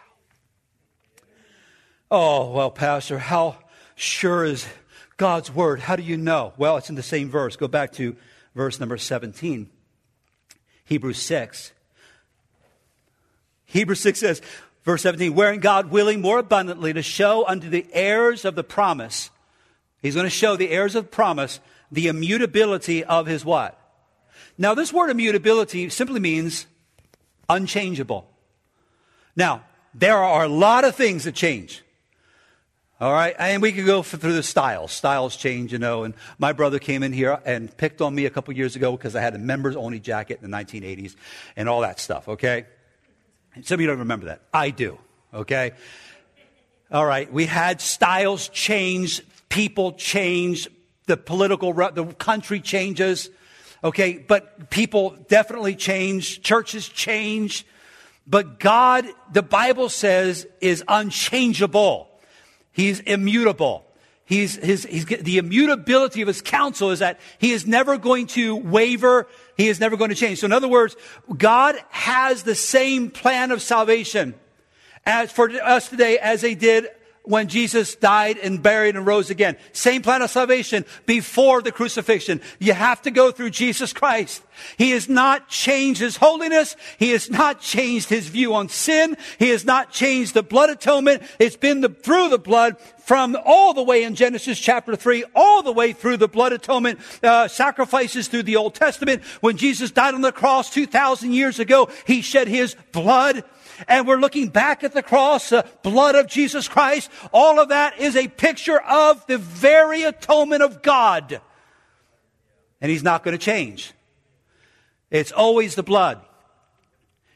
[2.11, 3.57] Oh, well, Pastor, how
[3.95, 4.67] sure is
[5.15, 5.79] God's word?
[5.79, 6.51] How do you know?
[6.57, 7.55] Well, it's in the same verse.
[7.55, 8.17] Go back to
[8.55, 9.69] verse number 17,
[10.83, 11.71] Hebrews 6.
[13.65, 14.41] Hebrews 6 says,
[14.83, 19.29] verse 17, wherein God willing more abundantly to show unto the heirs of the promise,
[20.01, 21.59] he's going to show the heirs of promise
[21.89, 23.76] the immutability of his what?
[24.57, 26.65] Now, this word immutability simply means
[27.49, 28.29] unchangeable.
[29.35, 31.83] Now, there are a lot of things that change.
[32.99, 34.91] All right, and we could go through the styles.
[34.91, 36.03] Styles change, you know.
[36.03, 39.15] And my brother came in here and picked on me a couple years ago because
[39.15, 41.15] I had a members only jacket in the 1980s
[41.55, 42.65] and all that stuff, okay?
[43.63, 44.41] some of you don't remember that.
[44.53, 44.99] I do,
[45.33, 45.71] okay?
[46.91, 50.67] All right, we had styles change, people change,
[51.05, 53.29] the political, the country changes.
[53.83, 57.65] Okay, but people definitely change, churches change,
[58.25, 62.09] but God, the Bible says, is unchangeable.
[62.73, 63.85] He's immutable.
[64.25, 68.57] He's, his, he's, the immutability of his counsel is that he is never going to
[68.57, 69.27] waver.
[69.55, 70.39] He is never going to change.
[70.39, 70.97] So in other words,
[71.37, 74.35] God has the same plan of salvation
[75.05, 76.87] as for us today as they did
[77.27, 79.57] when Jesus died and buried and rose again.
[79.73, 82.39] Same plan of salvation before the crucifixion.
[82.57, 84.41] You have to go through Jesus Christ.
[84.77, 86.77] He has not changed his holiness.
[86.97, 89.17] He has not changed his view on sin.
[89.39, 91.21] He has not changed the blood atonement.
[91.37, 95.63] It's been the, through the blood from all the way in Genesis chapter 3, all
[95.63, 99.23] the way through the blood atonement uh, sacrifices through the Old Testament.
[99.41, 103.43] When Jesus died on the cross 2,000 years ago, he shed his blood
[103.87, 107.09] and we're looking back at the cross, the blood of Jesus Christ.
[107.31, 111.41] All of that is a picture of the very atonement of God.
[112.81, 113.93] And He's not going to change.
[115.09, 116.21] It's always the blood.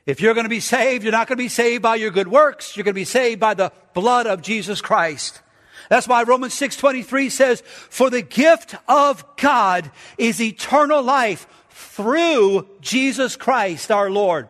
[0.06, 2.28] If you're going to be saved, you're not going to be saved by your good
[2.28, 2.76] works.
[2.76, 5.42] You're going to be saved by the blood of Jesus Christ.
[5.90, 13.36] That's why Romans 6:23 says, "For the gift of God is eternal life through Jesus
[13.36, 14.50] Christ our Lord."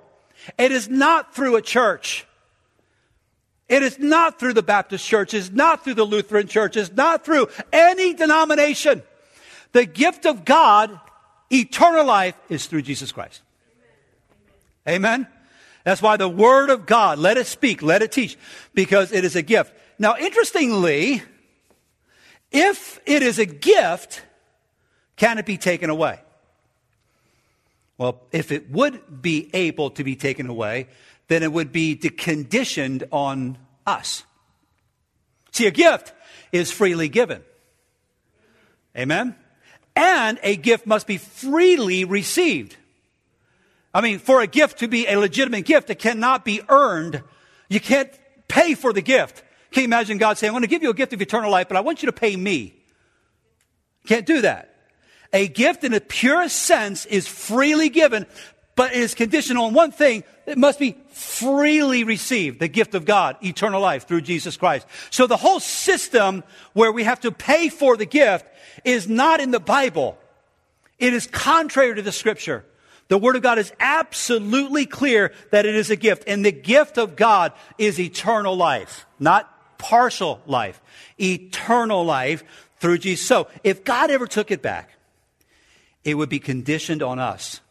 [0.57, 2.25] It is not through a church.
[3.69, 5.33] It is not through the Baptist church.
[5.33, 6.75] It's not through the Lutheran church.
[6.75, 9.01] It's not through any denomination.
[9.71, 10.99] The gift of God,
[11.49, 13.41] eternal life, is through Jesus Christ.
[14.87, 15.27] Amen?
[15.83, 18.37] That's why the Word of God, let it speak, let it teach,
[18.73, 19.73] because it is a gift.
[19.97, 21.23] Now, interestingly,
[22.51, 24.21] if it is a gift,
[25.15, 26.19] can it be taken away?
[28.01, 30.87] Well, if it would be able to be taken away,
[31.27, 34.23] then it would be conditioned on us.
[35.51, 36.11] See, a gift
[36.51, 37.43] is freely given.
[38.97, 39.35] Amen?
[39.95, 42.75] And a gift must be freely received.
[43.93, 47.21] I mean, for a gift to be a legitimate gift, it cannot be earned.
[47.69, 48.09] You can't
[48.47, 49.43] pay for the gift.
[49.69, 51.67] Can you imagine God saying, I'm going to give you a gift of eternal life,
[51.67, 52.73] but I want you to pay me?
[54.07, 54.70] Can't do that.
[55.33, 58.25] A gift in the purest sense is freely given,
[58.75, 60.23] but it is conditional on one thing.
[60.45, 64.87] It must be freely received, the gift of God, eternal life through Jesus Christ.
[65.09, 68.45] So the whole system where we have to pay for the gift
[68.83, 70.17] is not in the Bible.
[70.99, 72.65] It is contrary to the scripture.
[73.07, 76.23] The Word of God is absolutely clear that it is a gift.
[76.27, 80.81] And the gift of God is eternal life, not partial life.
[81.19, 82.43] Eternal life
[82.79, 83.25] through Jesus.
[83.25, 84.91] So if God ever took it back,
[86.03, 87.61] it would be conditioned on us.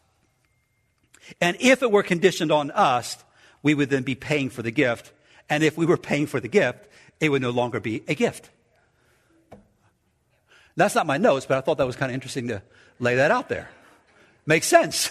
[1.39, 3.23] And if it were conditioned on us,
[3.63, 5.11] we would then be paying for the gift.
[5.49, 6.87] And if we were paying for the gift,
[7.19, 8.49] it would no longer be a gift.
[10.75, 12.61] That's not my notes, but I thought that was kind of interesting to
[12.99, 13.69] lay that out there.
[14.45, 15.09] Makes sense.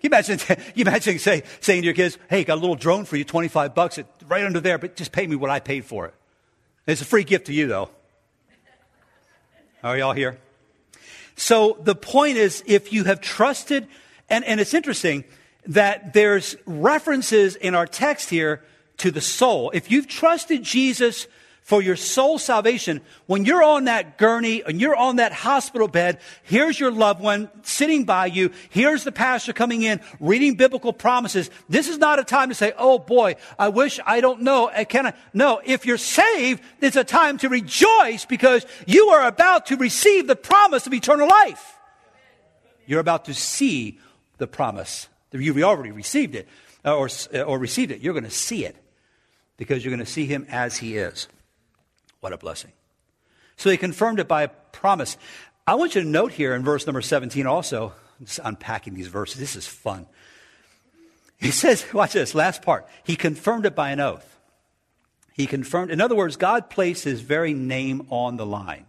[0.00, 0.38] You imagine,
[0.74, 3.74] you imagine say, saying to your kids, hey, got a little drone for you, 25
[3.74, 6.14] bucks, it, right under there, but just pay me what I paid for it.
[6.86, 7.90] It's a free gift to you, though.
[9.84, 10.38] Are y'all here?
[11.36, 13.88] So the point is, if you have trusted,
[14.28, 15.24] and, and it's interesting
[15.66, 18.62] that there's references in our text here
[18.98, 19.70] to the soul.
[19.74, 21.26] If you've trusted Jesus
[21.62, 26.18] for your soul salvation, when you're on that gurney and you're on that hospital bed,
[26.42, 28.50] here's your loved one sitting by you.
[28.70, 31.50] Here's the pastor coming in, reading biblical promises.
[31.68, 34.62] This is not a time to say, oh boy, I wish I don't know.
[34.66, 35.16] Uh, I cannot.
[35.32, 40.26] No, if you're saved, it's a time to rejoice because you are about to receive
[40.26, 41.78] the promise of eternal life.
[42.86, 44.00] You're about to see
[44.38, 45.08] the promise.
[45.30, 46.48] You've already received it
[46.84, 48.00] uh, or, uh, or received it.
[48.00, 48.76] You're going to see it
[49.56, 51.28] because you're going to see him as he is.
[52.22, 52.70] What a blessing.
[53.56, 55.16] So he confirmed it by a promise.
[55.66, 59.40] I want you to note here in verse number 17 also, just unpacking these verses.
[59.40, 60.06] This is fun.
[61.36, 62.86] He says, watch this, last part.
[63.02, 64.38] He confirmed it by an oath.
[65.32, 68.86] He confirmed, in other words, God placed his very name on the line.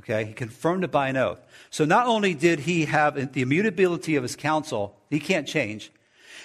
[0.00, 1.40] Okay, he confirmed it by an oath.
[1.70, 5.90] So not only did he have the immutability of his counsel, he can't change,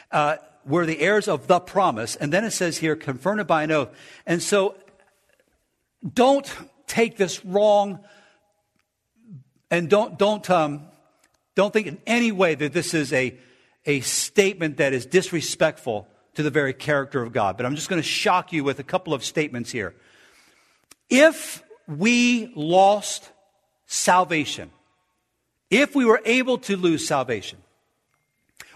[0.10, 2.16] uh, we're the heirs of the promise.
[2.16, 3.90] And then it says here, confirmed it by an oath.
[4.26, 4.76] And so
[6.14, 6.52] don't
[6.88, 8.00] take this wrong
[9.72, 10.88] and don't, don't, um,
[11.56, 13.38] don't think in any way that this is a,
[13.86, 17.58] a statement that is disrespectful to the very character of God.
[17.58, 19.96] But I'm just going to shock you with a couple of statements here.
[21.10, 23.32] If we lost
[23.86, 24.72] salvation,
[25.70, 27.60] if we were able to lose salvation,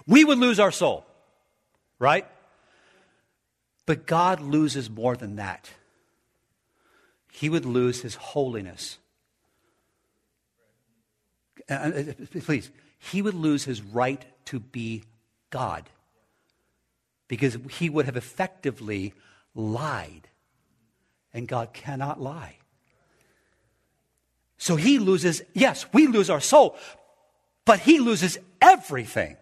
[0.08, 1.06] we would lose our soul,
[2.00, 2.26] right?
[3.86, 5.70] But God loses more than that
[7.32, 8.98] he would lose his holiness.
[11.70, 12.04] Uh, uh,
[12.42, 15.04] please, he would lose his right to be
[15.50, 15.90] God
[17.28, 19.14] because he would have effectively
[19.56, 20.28] lied.
[21.34, 22.58] And God cannot lie.
[24.58, 26.76] So he loses, yes, we lose our soul,
[27.66, 29.38] but he loses everything.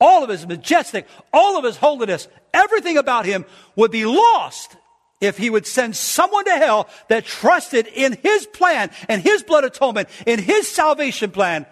[0.00, 4.76] All of his majestic, all of his holiness, everything about him would be lost
[5.20, 9.64] if he would send someone to hell that trusted in his plan and his blood
[9.64, 11.66] atonement, in his salvation plan,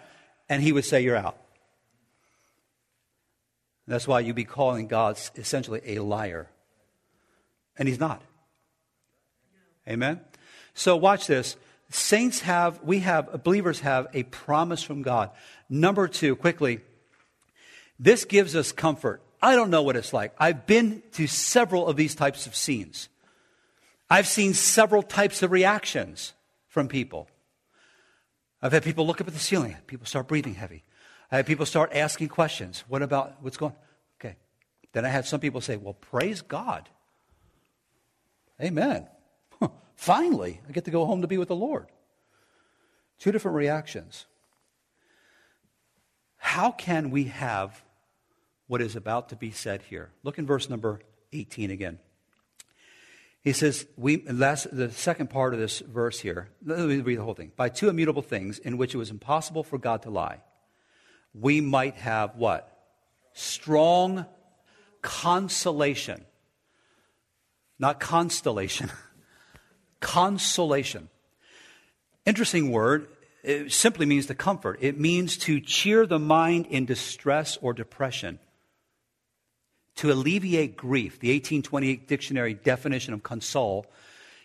[0.49, 1.37] and he would say, You're out.
[3.87, 6.49] That's why you'd be calling God essentially a liar.
[7.77, 8.21] And he's not.
[9.87, 10.19] Amen?
[10.73, 11.55] So watch this.
[11.89, 15.29] Saints have, we have, believers have a promise from God.
[15.69, 16.81] Number two, quickly,
[17.97, 19.21] this gives us comfort.
[19.41, 20.33] I don't know what it's like.
[20.37, 23.07] I've been to several of these types of scenes.
[24.09, 26.33] I've seen several types of reactions
[26.67, 27.29] from people.
[28.61, 30.83] I've had people look up at the ceiling, people start breathing heavy.
[31.31, 32.83] I had people start asking questions.
[32.87, 33.73] What about what's going
[34.19, 34.37] Okay.
[34.93, 36.89] Then I had some people say, Well, praise God.
[38.61, 39.07] Amen.
[39.95, 41.87] Finally, I get to go home to be with the Lord.
[43.19, 44.25] Two different reactions.
[46.37, 47.83] How can we have
[48.67, 50.11] what is about to be said here?
[50.23, 51.01] Look in verse number
[51.33, 51.99] 18 again.
[53.47, 57.23] He says, we, last, the second part of this verse here, let me read the
[57.23, 57.53] whole thing.
[57.55, 60.41] By two immutable things in which it was impossible for God to lie,
[61.33, 62.69] we might have what?
[63.31, 64.25] Strong
[65.01, 66.25] consolation.
[67.79, 68.91] Not constellation.
[70.01, 71.07] consolation.
[72.25, 73.07] Interesting word.
[73.43, 74.79] It simply means to comfort.
[74.81, 78.39] It means to cheer the mind in distress or depression
[79.97, 81.19] to alleviate grief.
[81.19, 83.85] The 1828 dictionary definition of console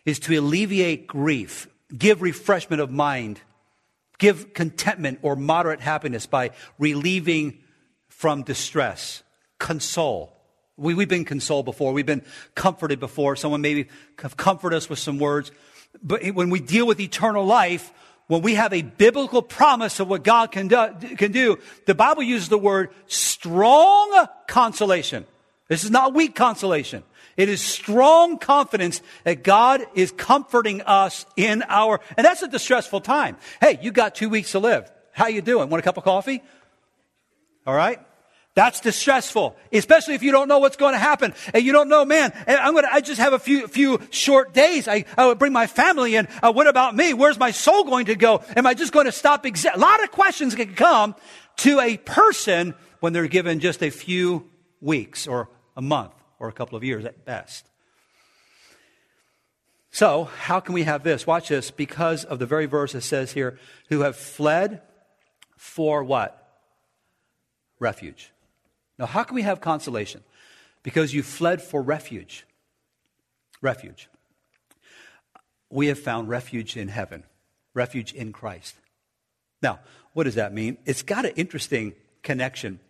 [0.04, 3.40] is to alleviate grief, give refreshment of mind,
[4.18, 7.58] give contentment or moderate happiness by relieving
[8.08, 9.22] from distress.
[9.58, 10.32] Console.
[10.76, 11.92] We, we've been consoled before.
[11.92, 13.36] We've been comforted before.
[13.36, 13.88] Someone maybe
[14.18, 15.52] have comforted us with some words.
[16.02, 17.92] But when we deal with eternal life,
[18.26, 22.22] when we have a biblical promise of what God can do, can do the Bible
[22.22, 25.26] uses the word strong consolation.
[25.72, 27.02] This is not weak consolation.
[27.34, 33.00] It is strong confidence that God is comforting us in our, and that's a distressful
[33.00, 33.38] time.
[33.58, 34.92] Hey, you got two weeks to live.
[35.12, 35.70] How you doing?
[35.70, 36.42] Want a cup of coffee?
[37.66, 37.98] All right.
[38.54, 42.04] That's distressful, especially if you don't know what's going to happen and you don't know,
[42.04, 44.88] man, I'm going to, I just have a few, few short days.
[44.88, 46.28] I, I would bring my family in.
[46.42, 47.14] Uh, what about me?
[47.14, 48.44] Where's my soul going to go?
[48.54, 49.44] Am I just going to stop?
[49.44, 51.14] Exa- a lot of questions can come
[51.58, 54.50] to a person when they're given just a few
[54.82, 57.68] weeks or a month or a couple of years at best.
[59.90, 61.26] So, how can we have this?
[61.26, 61.70] Watch this.
[61.70, 63.58] Because of the very verse that says here,
[63.88, 64.80] who have fled
[65.56, 66.42] for what?
[67.82, 68.32] refuge.
[68.98, 70.22] Now, how can we have consolation?
[70.82, 72.46] Because you fled for refuge.
[73.60, 74.08] Refuge.
[75.68, 77.24] We have found refuge in heaven,
[77.74, 78.76] refuge in Christ.
[79.62, 79.80] Now,
[80.12, 80.78] what does that mean?
[80.84, 82.80] It's got an interesting connection.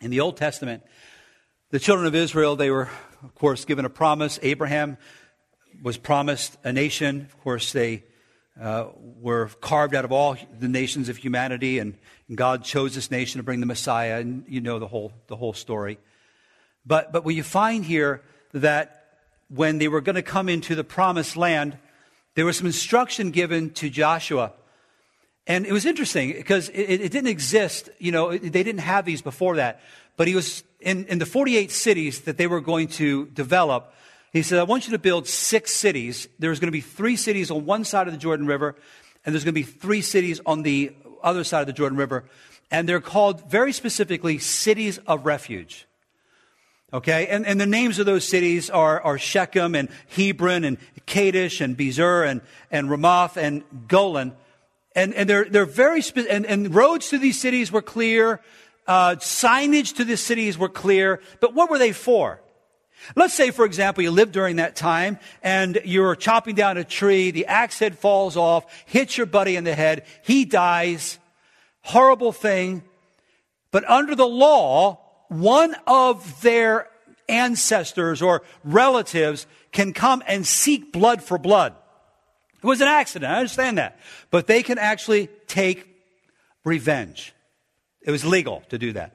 [0.00, 0.82] In the Old Testament,
[1.70, 2.88] the children of Israel, they were,
[3.24, 4.38] of course, given a promise.
[4.42, 4.98] Abraham
[5.82, 7.22] was promised a nation.
[7.22, 8.04] Of course, they
[8.60, 11.98] uh, were carved out of all the nations of humanity, and,
[12.28, 15.36] and, God chose this nation to bring the Messiah, and you know the whole, the
[15.36, 15.98] whole story.
[16.86, 20.84] But, but what you find here that when they were going to come into the
[20.84, 21.76] promised land,
[22.34, 24.52] there was some instruction given to Joshua.
[25.48, 29.20] And it was interesting because it, it didn't exist, you know, they didn't have these
[29.20, 29.80] before that.
[30.16, 33.92] But he was in, in the 48 cities that they were going to develop.
[34.32, 36.28] He said, I want you to build six cities.
[36.38, 38.76] There's going to be three cities on one side of the Jordan River,
[39.24, 42.24] and there's going to be three cities on the other side of the Jordan River.
[42.70, 45.86] And they're called very specifically cities of refuge.
[46.92, 47.26] Okay?
[47.28, 51.76] And, and the names of those cities are, are Shechem and Hebron and Kadesh and
[51.76, 54.32] Bezer and, and Ramoth and Golan.
[54.94, 58.40] And, and they're, they're very, spe- and, and roads to these cities were clear.
[58.86, 61.20] Uh, signage to the cities were clear.
[61.40, 62.40] But what were they for?
[63.14, 67.30] Let's say, for example, you lived during that time and you're chopping down a tree,
[67.30, 71.18] the axe head falls off, hits your buddy in the head, he dies.
[71.82, 72.82] Horrible thing.
[73.70, 76.88] But under the law, one of their
[77.28, 81.74] ancestors or relatives can come and seek blood for blood.
[82.56, 83.98] It was an accident, I understand that.
[84.30, 85.86] But they can actually take
[86.64, 87.34] revenge.
[88.06, 89.14] It was legal to do that.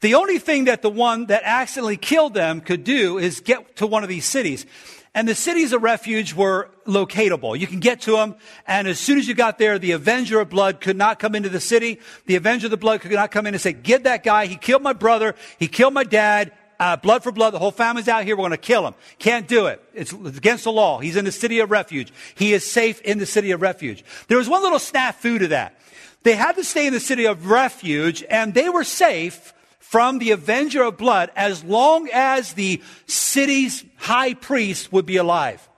[0.00, 3.86] The only thing that the one that accidentally killed them could do is get to
[3.86, 4.66] one of these cities.
[5.14, 7.58] And the cities of refuge were locatable.
[7.58, 8.34] You can get to them,
[8.66, 11.48] and as soon as you got there, the avenger of blood could not come into
[11.48, 12.00] the city.
[12.26, 14.56] The avenger of the blood could not come in and say, get that guy, he
[14.56, 18.24] killed my brother, he killed my dad, uh, blood for blood, the whole family's out
[18.24, 18.94] here, we're going to kill him.
[19.18, 19.82] Can't do it.
[19.94, 20.98] It's against the law.
[20.98, 22.12] He's in the city of refuge.
[22.34, 24.04] He is safe in the city of refuge.
[24.28, 25.80] There was one little snafu to that.
[26.26, 30.32] They had to stay in the city of refuge, and they were safe from the
[30.32, 35.68] avenger of blood as long as the city's high priest would be alive.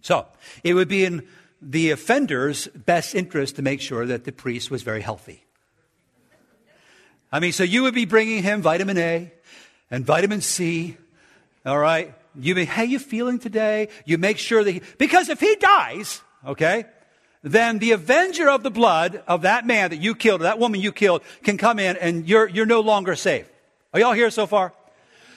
[0.00, 0.26] So,
[0.64, 1.28] it would be in
[1.60, 5.44] the offender's best interest to make sure that the priest was very healthy.
[7.30, 9.30] I mean, so you would be bringing him vitamin A
[9.90, 10.96] and vitamin C,
[11.66, 12.14] all right?
[12.34, 13.88] You be, how you feeling today?
[14.06, 16.86] You make sure that he, because if he dies, okay,
[17.42, 20.80] then the avenger of the blood of that man that you killed, or that woman
[20.80, 23.48] you killed, can come in and you're, you're no longer safe.
[23.92, 24.72] Are y'all here so far?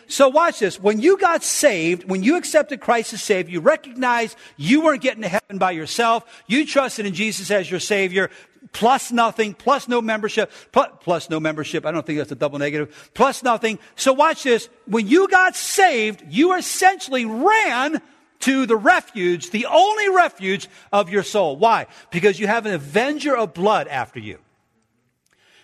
[0.07, 0.79] So watch this.
[0.79, 5.23] When you got saved, when you accepted Christ as Savior, you recognized you weren't getting
[5.23, 6.43] to heaven by yourself.
[6.45, 8.29] You trusted in Jesus as your Savior,
[8.73, 11.85] plus nothing, plus no membership, plus, plus no membership.
[11.85, 13.11] I don't think that's a double negative.
[13.13, 13.79] Plus nothing.
[13.95, 14.67] So watch this.
[14.85, 18.01] When you got saved, you essentially ran
[18.43, 21.55] to the refuge, the only refuge of your soul.
[21.55, 21.87] Why?
[22.11, 24.39] Because you have an avenger of blood after you.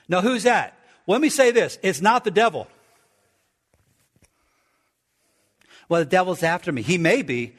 [0.07, 0.77] Now, who's that?
[1.05, 2.67] Let me say this it's not the devil.
[5.89, 6.81] Well, the devil's after me.
[6.81, 7.53] He may be,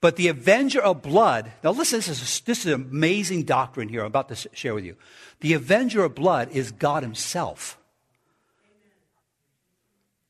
[0.00, 1.50] but the avenger of blood.
[1.64, 4.84] Now, listen, this is, this is an amazing doctrine here I'm about to share with
[4.84, 4.96] you.
[5.40, 7.78] The avenger of blood is God Himself.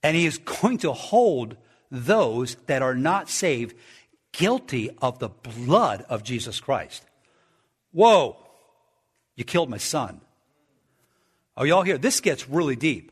[0.02, 1.56] And He is going to hold
[1.90, 3.74] those that are not saved
[4.38, 7.02] guilty of the blood of Jesus Christ.
[7.90, 8.36] Whoa,
[9.34, 10.20] you killed my son.
[11.56, 11.98] Are y'all here?
[11.98, 13.10] This gets really deep.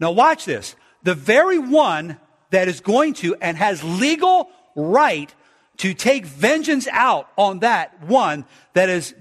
[0.00, 0.74] Now, watch this.
[1.02, 2.18] The very one
[2.48, 5.32] that is going to and has legal right
[5.78, 9.14] to take vengeance out on that one that has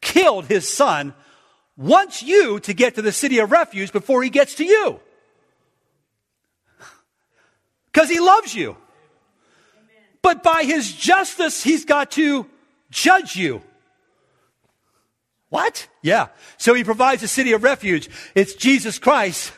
[0.00, 1.12] killed his son
[1.76, 4.98] wants you to get to the city of refuge before he gets to you.
[7.92, 8.78] Because he loves you.
[10.24, 12.46] But by his justice, he's got to
[12.90, 13.60] judge you.
[15.50, 15.86] What?
[16.00, 16.28] Yeah.
[16.56, 18.08] So he provides a city of refuge.
[18.34, 19.52] It's Jesus Christ.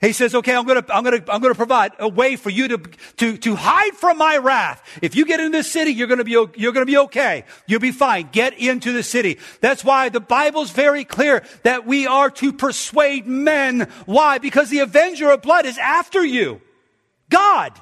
[0.00, 2.78] He says, okay, I'm gonna, I'm gonna, I'm gonna provide a way for you to,
[3.18, 4.82] to, to hide from my wrath.
[5.00, 7.44] If you get in this city, you're gonna be, you're gonna be okay.
[7.68, 8.28] You'll be fine.
[8.32, 9.38] Get into the city.
[9.60, 13.82] That's why the Bible's very clear that we are to persuade men.
[14.06, 14.38] Why?
[14.38, 16.60] Because the avenger of blood is after you.
[17.30, 17.80] God.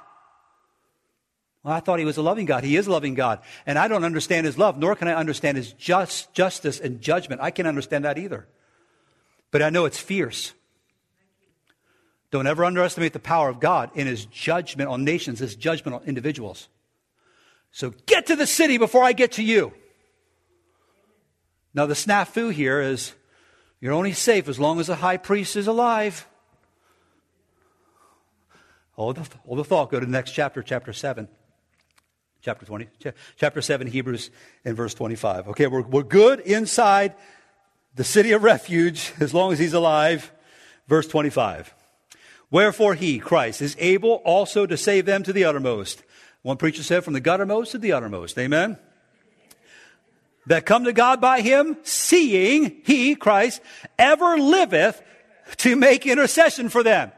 [1.63, 2.65] Well, I thought he was a loving God.
[2.65, 3.41] He is a loving God.
[3.67, 7.43] And I don't understand his love, nor can I understand his just, justice and judgment.
[7.43, 8.47] I can't understand that either.
[9.51, 10.53] But I know it's fierce.
[12.31, 16.05] Don't ever underestimate the power of God in his judgment on nations, his judgment on
[16.05, 16.69] individuals.
[17.73, 19.73] So get to the city before I get to you.
[21.75, 23.13] Now, the snafu here is
[23.81, 26.27] you're only safe as long as the high priest is alive.
[28.93, 29.91] Hold the, hold the thought.
[29.91, 31.29] Go to the next chapter, chapter 7.
[32.43, 32.89] Chapter 20,
[33.37, 34.31] chapter 7, Hebrews,
[34.65, 35.49] and verse 25.
[35.49, 37.15] Okay, we're, we're good inside
[37.95, 40.33] the city of refuge as long as he's alive.
[40.89, 41.75] Verse 25.
[42.51, 46.03] Wherefore he, Christ, is able also to save them to the uttermost.
[46.43, 48.39] One preacher said, from the guttermost to the uttermost.
[48.39, 48.79] Amen?
[50.47, 53.61] That come to God by him, seeing he, Christ,
[53.99, 55.01] ever liveth
[55.59, 57.13] to make intercession for them.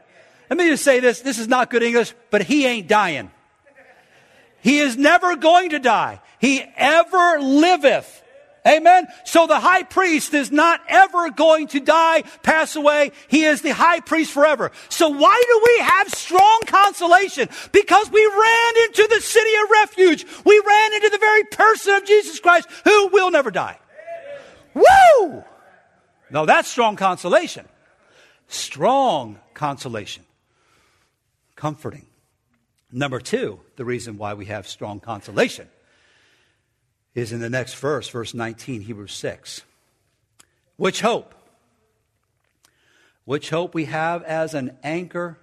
[0.49, 1.21] Let me just say this.
[1.21, 3.31] This is not good English, but he ain't dying.
[4.63, 6.21] He is never going to die.
[6.39, 8.21] He ever liveth.
[8.65, 9.07] Amen.
[9.25, 13.11] So the high priest is not ever going to die, pass away.
[13.27, 14.71] He is the high priest forever.
[14.87, 17.49] So why do we have strong consolation?
[17.73, 20.25] Because we ran into the city of refuge.
[20.45, 23.77] We ran into the very person of Jesus Christ who will never die.
[24.73, 25.43] Woo!
[26.31, 27.67] No, that's strong consolation.
[28.47, 30.23] Strong consolation.
[31.57, 32.05] Comforting.
[32.95, 35.67] Number two, the reason why we have strong consolation
[37.15, 39.63] is in the next verse, verse 19, Hebrews 6.
[40.77, 41.33] Which hope?
[43.25, 45.39] Which hope we have as an anchor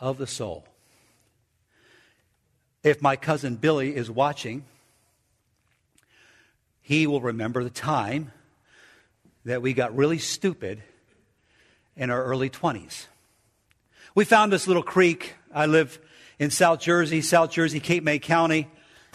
[0.00, 0.66] of the soul.
[2.82, 4.64] If my cousin Billy is watching,
[6.80, 8.32] he will remember the time
[9.44, 10.82] that we got really stupid
[11.98, 13.08] in our early 20s.
[14.14, 15.98] We found this little creek I live
[16.38, 17.22] in South Jersey.
[17.22, 18.68] South Jersey, Cape May County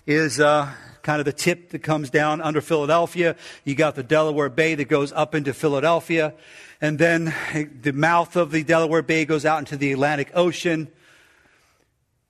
[0.08, 0.68] is uh,
[1.04, 3.36] kind of the tip that comes down under Philadelphia.
[3.64, 6.34] You got the Delaware Bay that goes up into Philadelphia.
[6.82, 7.34] And then
[7.82, 10.88] the mouth of the Delaware Bay goes out into the Atlantic Ocean.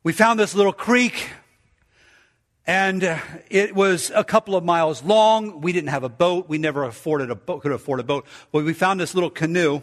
[0.04, 1.30] We found this little creek,
[2.68, 5.62] and it was a couple of miles long.
[5.62, 6.50] We didn't have a boat.
[6.50, 8.28] We never afforded a boat, could afford a boat.
[8.52, 9.82] But we found this little canoe,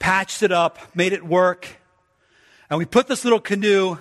[0.00, 1.68] patched it up, made it work
[2.68, 3.98] and we put this little canoe,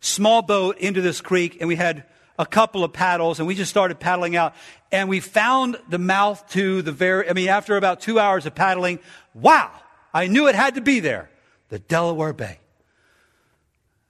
[0.00, 2.04] small boat, into this creek, and we had
[2.38, 4.54] a couple of paddles, and we just started paddling out.
[4.90, 8.54] And we found the mouth to the very, I mean, after about two hours of
[8.54, 8.98] paddling,
[9.34, 9.70] wow,
[10.14, 11.30] I knew it had to be there
[11.68, 12.58] the Delaware Bay.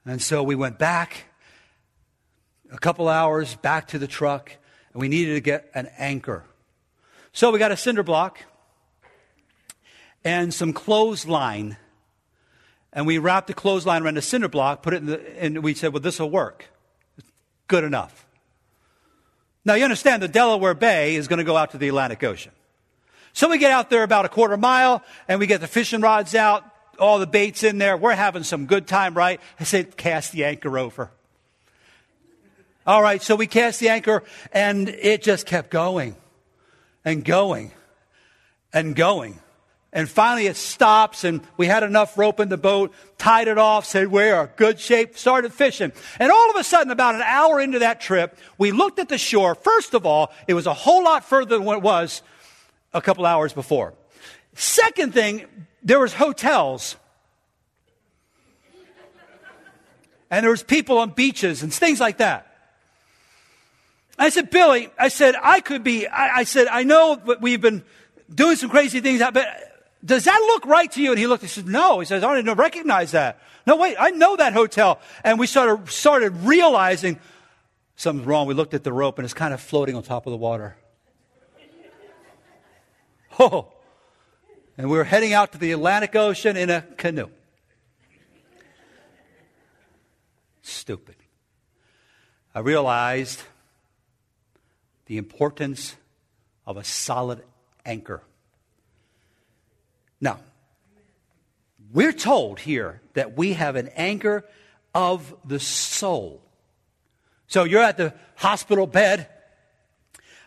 [0.06, 1.24] And so we went back
[2.72, 4.56] a couple hours back to the truck,
[4.92, 6.44] and we needed to get an anchor.
[7.32, 8.38] So we got a cinder block
[10.24, 11.76] and some clothesline
[12.92, 15.74] and we wrapped the clothesline around a cinder block, put it in the, and we
[15.74, 16.66] said, well, this will work.
[17.68, 18.26] Good enough.
[19.64, 22.52] Now you understand the Delaware Bay is going to go out to the Atlantic Ocean.
[23.32, 26.34] So we get out there about a quarter mile and we get the fishing rods
[26.34, 26.64] out,
[26.98, 27.96] all the baits in there.
[27.96, 29.40] We're having some good time, right?
[29.60, 31.10] I said, cast the anchor over.
[32.86, 36.16] All right, so we cast the anchor and it just kept going
[37.04, 37.70] and going
[38.72, 39.38] and going.
[39.92, 43.84] And finally it stops and we had enough rope in the boat, tied it off,
[43.84, 45.92] said we're in good shape, started fishing.
[46.20, 49.18] And all of a sudden, about an hour into that trip, we looked at the
[49.18, 49.56] shore.
[49.56, 52.22] First of all, it was a whole lot further than what it was
[52.94, 53.94] a couple hours before.
[54.54, 55.46] Second thing,
[55.82, 56.96] there was hotels.
[60.30, 62.46] And there was people on beaches and things like that.
[64.16, 67.82] I said, Billy, I said, I could be, I, I said, I know we've been
[68.32, 69.69] doing some crazy things, but
[70.04, 71.10] does that look right to you?
[71.10, 72.00] And he looked, he said, no.
[72.00, 73.40] He says, I didn't recognize that.
[73.66, 75.00] No, wait, I know that hotel.
[75.22, 77.18] And we started, started realizing
[77.96, 78.46] something's wrong.
[78.46, 80.76] We looked at the rope and it's kind of floating on top of the water.
[83.38, 83.72] Oh.
[84.76, 87.28] And we were heading out to the Atlantic Ocean in a canoe.
[90.62, 91.16] Stupid.
[92.54, 93.42] I realized
[95.06, 95.96] the importance
[96.66, 97.42] of a solid
[97.84, 98.22] anchor.
[100.20, 100.38] Now,
[101.92, 104.44] we're told here that we have an anchor
[104.94, 106.42] of the soul.
[107.46, 109.26] So you're at the hospital bed.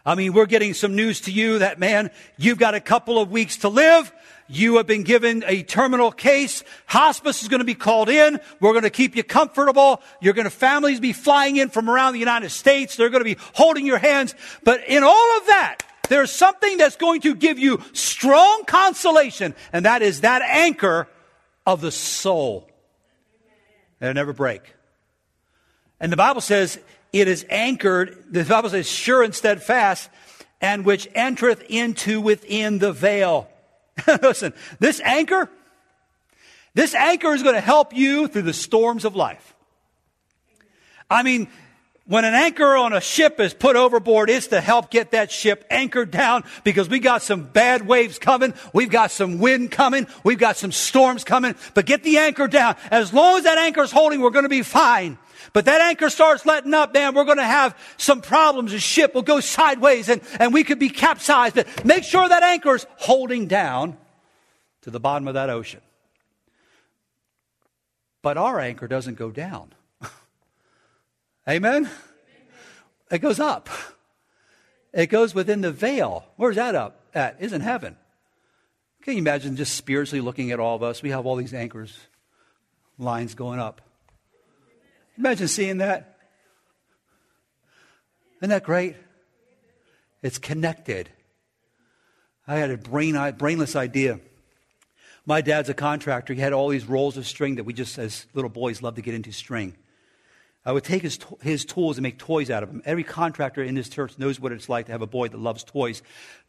[0.05, 3.31] I mean, we're getting some news to you that, man, you've got a couple of
[3.31, 4.11] weeks to live.
[4.47, 6.63] You have been given a terminal case.
[6.85, 8.39] Hospice is going to be called in.
[8.59, 10.01] We're going to keep you comfortable.
[10.21, 12.97] You're going to families be flying in from around the United States.
[12.97, 14.35] They're going to be holding your hands.
[14.63, 19.85] But in all of that, there's something that's going to give you strong consolation, and
[19.85, 21.07] that is that anchor
[21.65, 22.69] of the soul.
[24.01, 24.61] It'll never break.
[25.99, 26.79] And the Bible says
[27.13, 30.09] it is anchored, the Bible says sure and steadfast,
[30.59, 33.49] and which entereth into within the veil.
[34.21, 35.49] Listen, this anchor,
[36.73, 39.53] this anchor is going to help you through the storms of life.
[41.09, 41.47] I mean,
[42.05, 45.65] When an anchor on a ship is put overboard, it's to help get that ship
[45.69, 48.53] anchored down because we got some bad waves coming.
[48.73, 50.07] We've got some wind coming.
[50.21, 51.55] We've got some storms coming.
[51.73, 52.75] But get the anchor down.
[52.91, 55.17] As long as that anchor is holding, we're going to be fine.
[55.53, 58.71] But that anchor starts letting up, man, we're going to have some problems.
[58.71, 61.55] The ship will go sideways and, and we could be capsized.
[61.55, 63.97] But make sure that anchor is holding down
[64.81, 65.81] to the bottom of that ocean.
[68.21, 69.73] But our anchor doesn't go down.
[71.47, 71.89] Amen?
[73.11, 73.69] It goes up.
[74.93, 76.25] It goes within the veil.
[76.35, 77.37] Where's that up at?
[77.41, 77.97] Is in heaven.
[79.01, 81.03] Can you imagine just spiritually looking at all of us?
[81.03, 81.97] We have all these anchors,
[82.97, 83.81] lines going up.
[85.17, 86.17] Imagine seeing that.
[88.37, 88.95] Isn't that great?
[90.21, 91.09] It's connected.
[92.47, 94.19] I had a brain, brainless idea.
[95.25, 96.33] My dad's a contractor.
[96.33, 99.01] He had all these rolls of string that we just, as little boys, love to
[99.01, 99.75] get into string.
[100.65, 102.81] I would take his, his tools and make toys out of them.
[102.85, 105.63] Every contractor in this church knows what it's like to have a boy that loves
[105.63, 106.01] toys,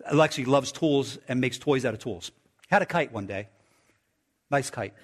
[0.07, 2.31] actually loves tools and makes toys out of tools.
[2.69, 3.49] Had a kite one day,
[4.51, 4.95] nice kite.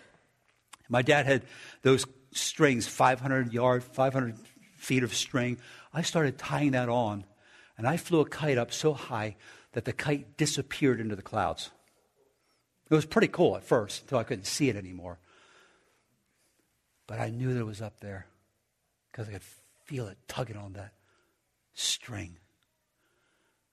[0.89, 1.43] My dad had
[1.83, 4.37] those strings, 500 yard, 500
[4.77, 5.59] feet of string.
[5.93, 7.25] I started tying that on,
[7.77, 9.37] and I flew a kite up so high
[9.73, 11.71] that the kite disappeared into the clouds.
[12.89, 15.19] It was pretty cool at first until I couldn't see it anymore.
[17.07, 18.27] But I knew that it was up there
[19.11, 19.43] because I could
[19.85, 20.93] feel it tugging on that
[21.75, 22.39] string.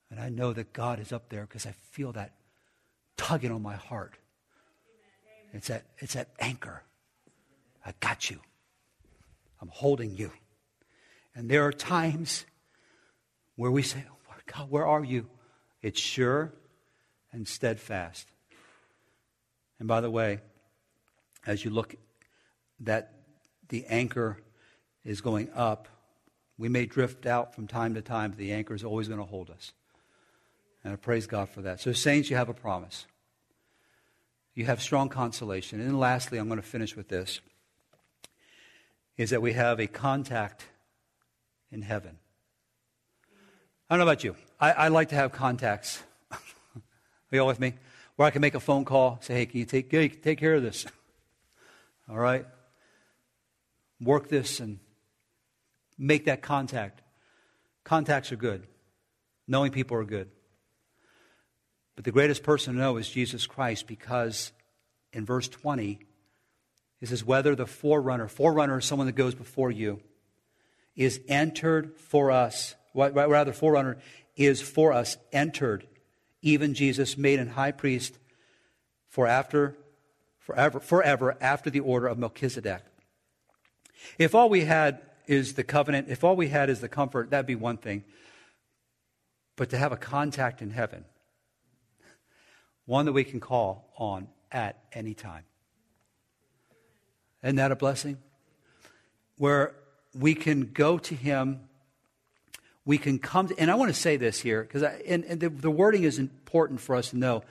[0.09, 2.33] And I know that God is up there because I feel that
[3.17, 4.17] tugging on my heart.
[5.53, 6.83] It's that, it's that anchor.
[7.85, 8.39] I got you.
[9.61, 10.31] I'm holding you.
[11.35, 12.45] And there are times
[13.55, 15.27] where we say, oh, God, where are you?
[15.81, 16.53] It's sure
[17.31, 18.27] and steadfast.
[19.79, 20.39] And by the way,
[21.45, 21.95] as you look
[22.79, 23.13] that
[23.69, 24.37] the anchor
[25.07, 25.87] is going up.
[26.57, 29.25] We may drift out from time to time, but the anchor is always going to
[29.25, 29.71] hold us.
[30.83, 31.79] And I praise God for that.
[31.79, 33.07] So, saints, you have a promise.
[34.53, 35.79] You have strong consolation.
[35.79, 37.39] And lastly, I'm going to finish with this
[39.17, 40.65] is that we have a contact
[41.71, 42.17] in heaven.
[43.89, 44.35] I don't know about you.
[44.59, 46.03] I, I like to have contacts.
[46.31, 46.37] Are
[47.31, 47.73] you all with me?
[48.15, 50.63] Where I can make a phone call, say, hey, can you take, take care of
[50.63, 50.85] this?
[52.09, 52.45] All right?
[54.01, 54.79] Work this and
[55.97, 57.01] make that contact.
[57.83, 58.67] Contacts are good.
[59.47, 60.29] Knowing people are good.
[61.95, 64.51] But the greatest person to know is Jesus Christ because
[65.13, 65.99] in verse 20,
[66.99, 70.01] it says, whether the forerunner, forerunner is someone that goes before you,
[70.95, 73.97] is entered for us, rather, forerunner
[74.35, 75.87] is for us entered,
[76.41, 78.17] even Jesus made an high priest
[79.07, 79.77] for after,
[80.39, 82.81] forever, forever after the order of Melchizedek.
[84.19, 87.45] If all we had is the covenant, if all we had is the comfort, that'd
[87.45, 88.03] be one thing.
[89.55, 91.05] But to have a contact in heaven,
[92.85, 95.43] one that we can call on at any time.
[97.43, 98.17] Isn't that a blessing?
[99.37, 99.75] Where
[100.13, 101.61] we can go to Him,
[102.85, 105.49] we can come to, and I want to say this here, because and, and the,
[105.49, 107.43] the wording is important for us to know.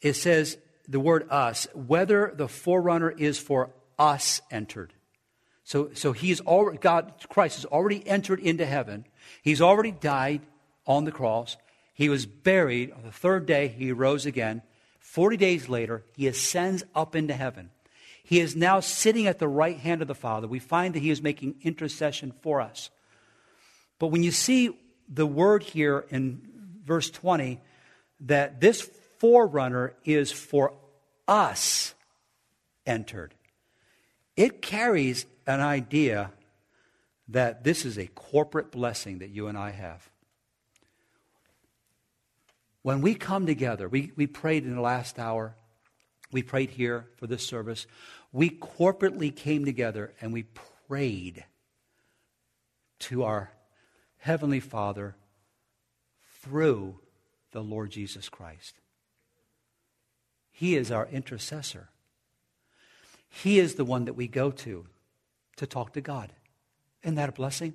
[0.00, 0.56] It says
[0.88, 4.92] the word us, whether the forerunner is for us entered.
[5.66, 9.04] So, so he's already, God, Christ has already entered into heaven.
[9.42, 10.42] He's already died
[10.86, 11.56] on the cross.
[11.92, 12.92] He was buried.
[12.92, 14.62] On the third day, he rose again.
[15.00, 17.70] Forty days later, he ascends up into heaven.
[18.22, 20.46] He is now sitting at the right hand of the Father.
[20.46, 22.90] We find that he is making intercession for us.
[23.98, 24.70] But when you see
[25.08, 26.42] the word here in
[26.84, 27.60] verse 20,
[28.20, 28.88] that this
[29.18, 30.74] forerunner is for
[31.26, 31.92] us
[32.86, 33.34] entered,
[34.36, 36.30] it carries an idea
[37.28, 40.08] that this is a corporate blessing that you and I have.
[42.82, 45.56] When we come together, we, we prayed in the last hour,
[46.30, 47.86] we prayed here for this service.
[48.32, 50.44] We corporately came together and we
[50.88, 51.44] prayed
[53.00, 53.50] to our
[54.18, 55.16] Heavenly Father
[56.42, 57.00] through
[57.52, 58.74] the Lord Jesus Christ.
[60.50, 61.90] He is our intercessor.
[63.28, 64.86] He is the one that we go to
[65.56, 66.32] to talk to God.
[67.02, 67.74] Isn't that a blessing?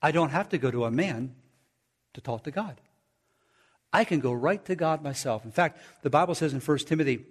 [0.00, 1.34] I don't have to go to a man
[2.14, 2.80] to talk to God.
[3.92, 5.44] I can go right to God myself.
[5.44, 7.24] In fact, the Bible says in 1 Timothy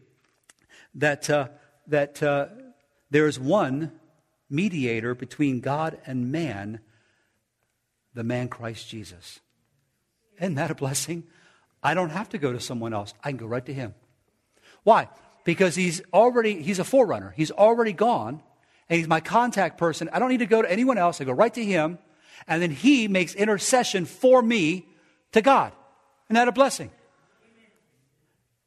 [0.95, 1.49] that, uh,
[1.87, 2.47] that uh,
[3.09, 3.91] there is one
[4.49, 6.79] mediator between God and man,
[8.13, 9.39] the man Christ Jesus.
[10.39, 11.23] Isn't that a blessing?
[11.83, 13.13] I don't have to go to someone else.
[13.23, 13.93] I can go right to him.
[14.83, 15.09] Why?
[15.47, 17.33] Because he's already, he's a forerunner.
[17.37, 18.41] He's already gone
[18.89, 20.09] and he's my contact person.
[20.11, 21.21] I don't need to go to anyone else.
[21.21, 21.99] I go right to him,
[22.49, 24.85] and then he makes intercession for me
[25.31, 25.71] to God.
[26.25, 26.91] Isn't that a blessing?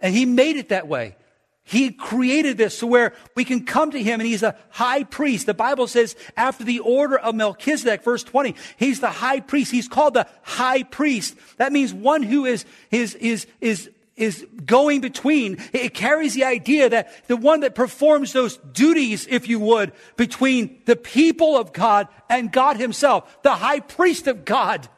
[0.01, 1.17] And he made it that way.
[1.65, 5.45] He created this to where we can come to him and he's a high priest.
[5.45, 9.71] The Bible says after the order of Melchizedek, verse 20, he's the high priest.
[9.71, 11.37] He's called the high priest.
[11.59, 13.91] That means one who is, is, is, is,
[14.21, 15.57] is going between.
[15.73, 20.83] It carries the idea that the one that performs those duties, if you would, between
[20.85, 24.89] the people of God and God himself, the high priest of God.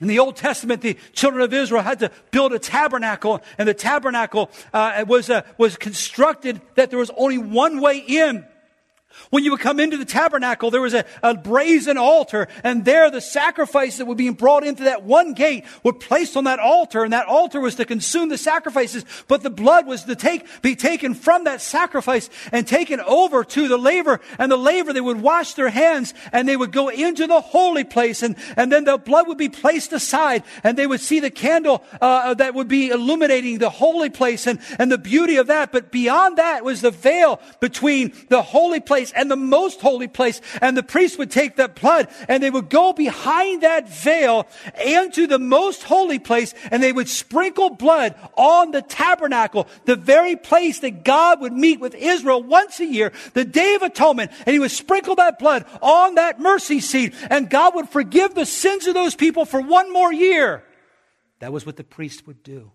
[0.00, 3.74] In the Old Testament, the children of Israel had to build a tabernacle, and the
[3.74, 8.46] tabernacle uh, was, uh, was constructed that there was only one way in.
[9.30, 13.10] When you would come into the tabernacle, there was a, a, brazen altar, and there
[13.10, 17.04] the sacrifices that were being brought into that one gate were placed on that altar,
[17.04, 20.76] and that altar was to consume the sacrifices, but the blood was to take, be
[20.76, 25.20] taken from that sacrifice and taken over to the laver, and the laver, they would
[25.20, 28.98] wash their hands, and they would go into the holy place, and, and then the
[28.98, 32.88] blood would be placed aside, and they would see the candle uh, that would be
[32.88, 36.90] illuminating the holy place, and, and the beauty of that, but beyond that was the
[36.90, 40.40] veil between the holy place and the most holy place.
[40.60, 44.46] And the priest would take that blood and they would go behind that veil
[44.84, 50.36] into the most holy place and they would sprinkle blood on the tabernacle, the very
[50.36, 54.30] place that God would meet with Israel once a year, the Day of Atonement.
[54.46, 58.46] And he would sprinkle that blood on that mercy seat and God would forgive the
[58.46, 60.64] sins of those people for one more year.
[61.40, 62.72] That was what the priest would do.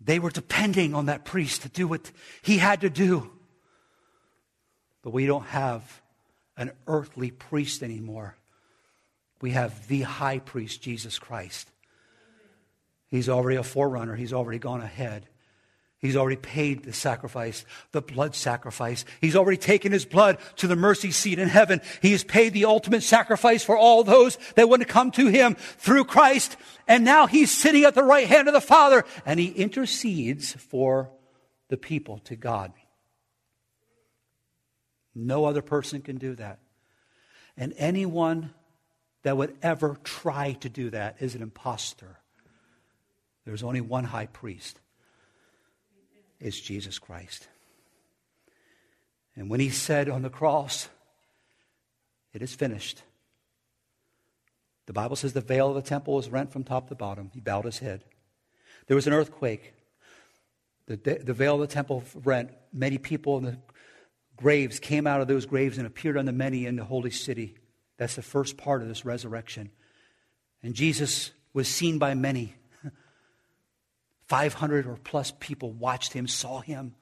[0.00, 2.10] They were depending on that priest to do what
[2.42, 3.30] he had to do.
[5.02, 6.02] But we don't have
[6.56, 8.36] an earthly priest anymore.
[9.40, 11.70] We have the high priest, Jesus Christ.
[13.08, 15.26] He's already a forerunner, he's already gone ahead.
[16.00, 19.04] He's already paid the sacrifice, the blood sacrifice.
[19.20, 21.82] He's already taken his blood to the mercy seat in heaven.
[22.00, 25.56] He has paid the ultimate sacrifice for all those that want to come to him
[25.56, 26.56] through Christ.
[26.88, 31.10] And now he's sitting at the right hand of the Father and he intercedes for
[31.68, 32.72] the people to God.
[35.26, 36.58] No other person can do that.
[37.56, 38.54] And anyone
[39.22, 42.18] that would ever try to do that is an impostor.
[43.44, 44.78] There's only one high priest.
[46.38, 47.48] It's Jesus Christ.
[49.36, 50.88] And when he said on the cross,
[52.32, 53.02] It is finished,
[54.86, 57.30] the Bible says the veil of the temple was rent from top to bottom.
[57.32, 58.04] He bowed his head.
[58.86, 59.72] There was an earthquake.
[60.86, 62.50] The, the veil of the temple rent.
[62.72, 63.58] Many people in the
[64.40, 67.54] graves came out of those graves and appeared unto many in the holy city.
[67.98, 69.70] That's the first part of this resurrection.
[70.62, 72.54] And Jesus was seen by many.
[74.26, 76.94] 500 or plus people watched him, saw him.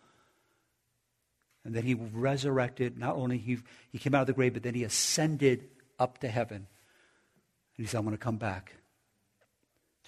[1.64, 2.98] And then he resurrected.
[2.98, 3.58] Not only he,
[3.90, 5.68] he came out of the grave, but then he ascended
[5.98, 6.56] up to heaven.
[6.56, 6.66] And
[7.76, 8.74] he said, I'm going to come back.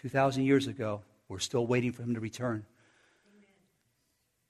[0.02, 2.64] 2,000 years ago, we're still waiting for him to return.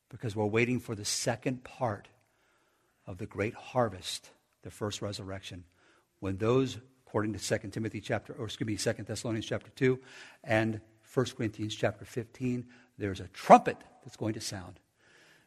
[0.08, 2.08] Because we're waiting for the second part
[3.10, 4.30] of the great harvest,
[4.62, 5.64] the first resurrection,
[6.20, 9.98] when those, according to 2 Timothy chapter, or excuse me, 2 Thessalonians chapter 2
[10.44, 10.80] and
[11.12, 12.64] 1 Corinthians chapter 15,
[12.98, 14.78] there's a trumpet that's going to sound.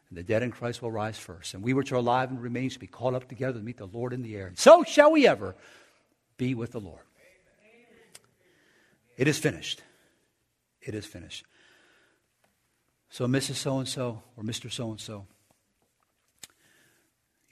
[0.10, 1.54] And the dead in Christ will rise first.
[1.54, 3.88] And we which are alive and remain shall be caught up together to meet the
[3.88, 4.48] Lord in the air.
[4.48, 5.56] And so shall we ever
[6.36, 7.00] be with the Lord.
[9.16, 9.82] It is finished.
[10.82, 11.46] It is finished.
[13.10, 13.56] So, Mrs.
[13.56, 14.70] So and so or Mr.
[14.70, 15.28] So and so,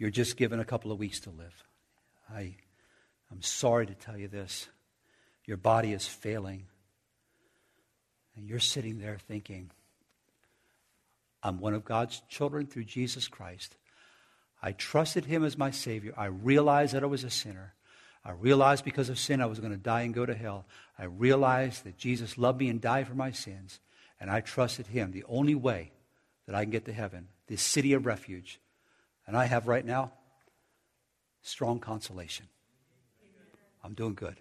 [0.01, 1.53] you're just given a couple of weeks to live.
[2.27, 2.55] I,
[3.31, 4.67] I'm sorry to tell you this.
[5.45, 6.65] Your body is failing.
[8.35, 9.69] And you're sitting there thinking,
[11.43, 13.75] I'm one of God's children through Jesus Christ.
[14.59, 16.15] I trusted him as my Savior.
[16.17, 17.75] I realized that I was a sinner.
[18.25, 20.65] I realized because of sin I was going to die and go to hell.
[20.97, 23.79] I realized that Jesus loved me and died for my sins.
[24.19, 25.11] And I trusted him.
[25.11, 25.91] The only way
[26.47, 28.59] that I can get to heaven, this city of refuge,
[29.27, 30.11] and I have right now
[31.41, 32.47] strong consolation.
[33.83, 34.35] I'm doing good.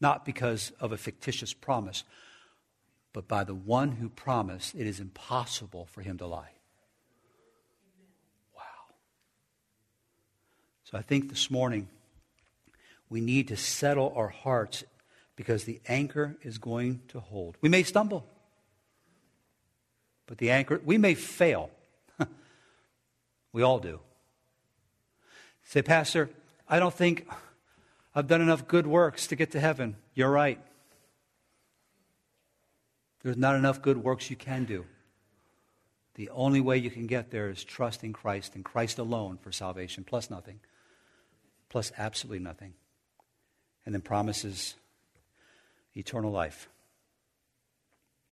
[0.00, 2.04] Not because of a fictitious promise,
[3.12, 6.50] but by the one who promised it is impossible for him to lie.
[8.54, 8.62] Wow.
[10.84, 11.88] So I think this morning
[13.08, 14.84] we need to settle our hearts
[15.36, 17.56] because the anchor is going to hold.
[17.60, 18.26] We may stumble,
[20.26, 21.70] but the anchor, we may fail.
[23.54, 24.00] We all do.
[25.62, 26.28] Say, Pastor,
[26.68, 27.26] I don't think
[28.12, 29.96] I've done enough good works to get to heaven.
[30.12, 30.58] You're right.
[33.22, 34.84] There's not enough good works you can do.
[36.16, 39.52] The only way you can get there is trust in Christ and Christ alone for
[39.52, 40.58] salvation, plus nothing.
[41.74, 42.72] plus absolutely nothing,
[43.84, 44.76] and then promises
[45.96, 46.68] eternal life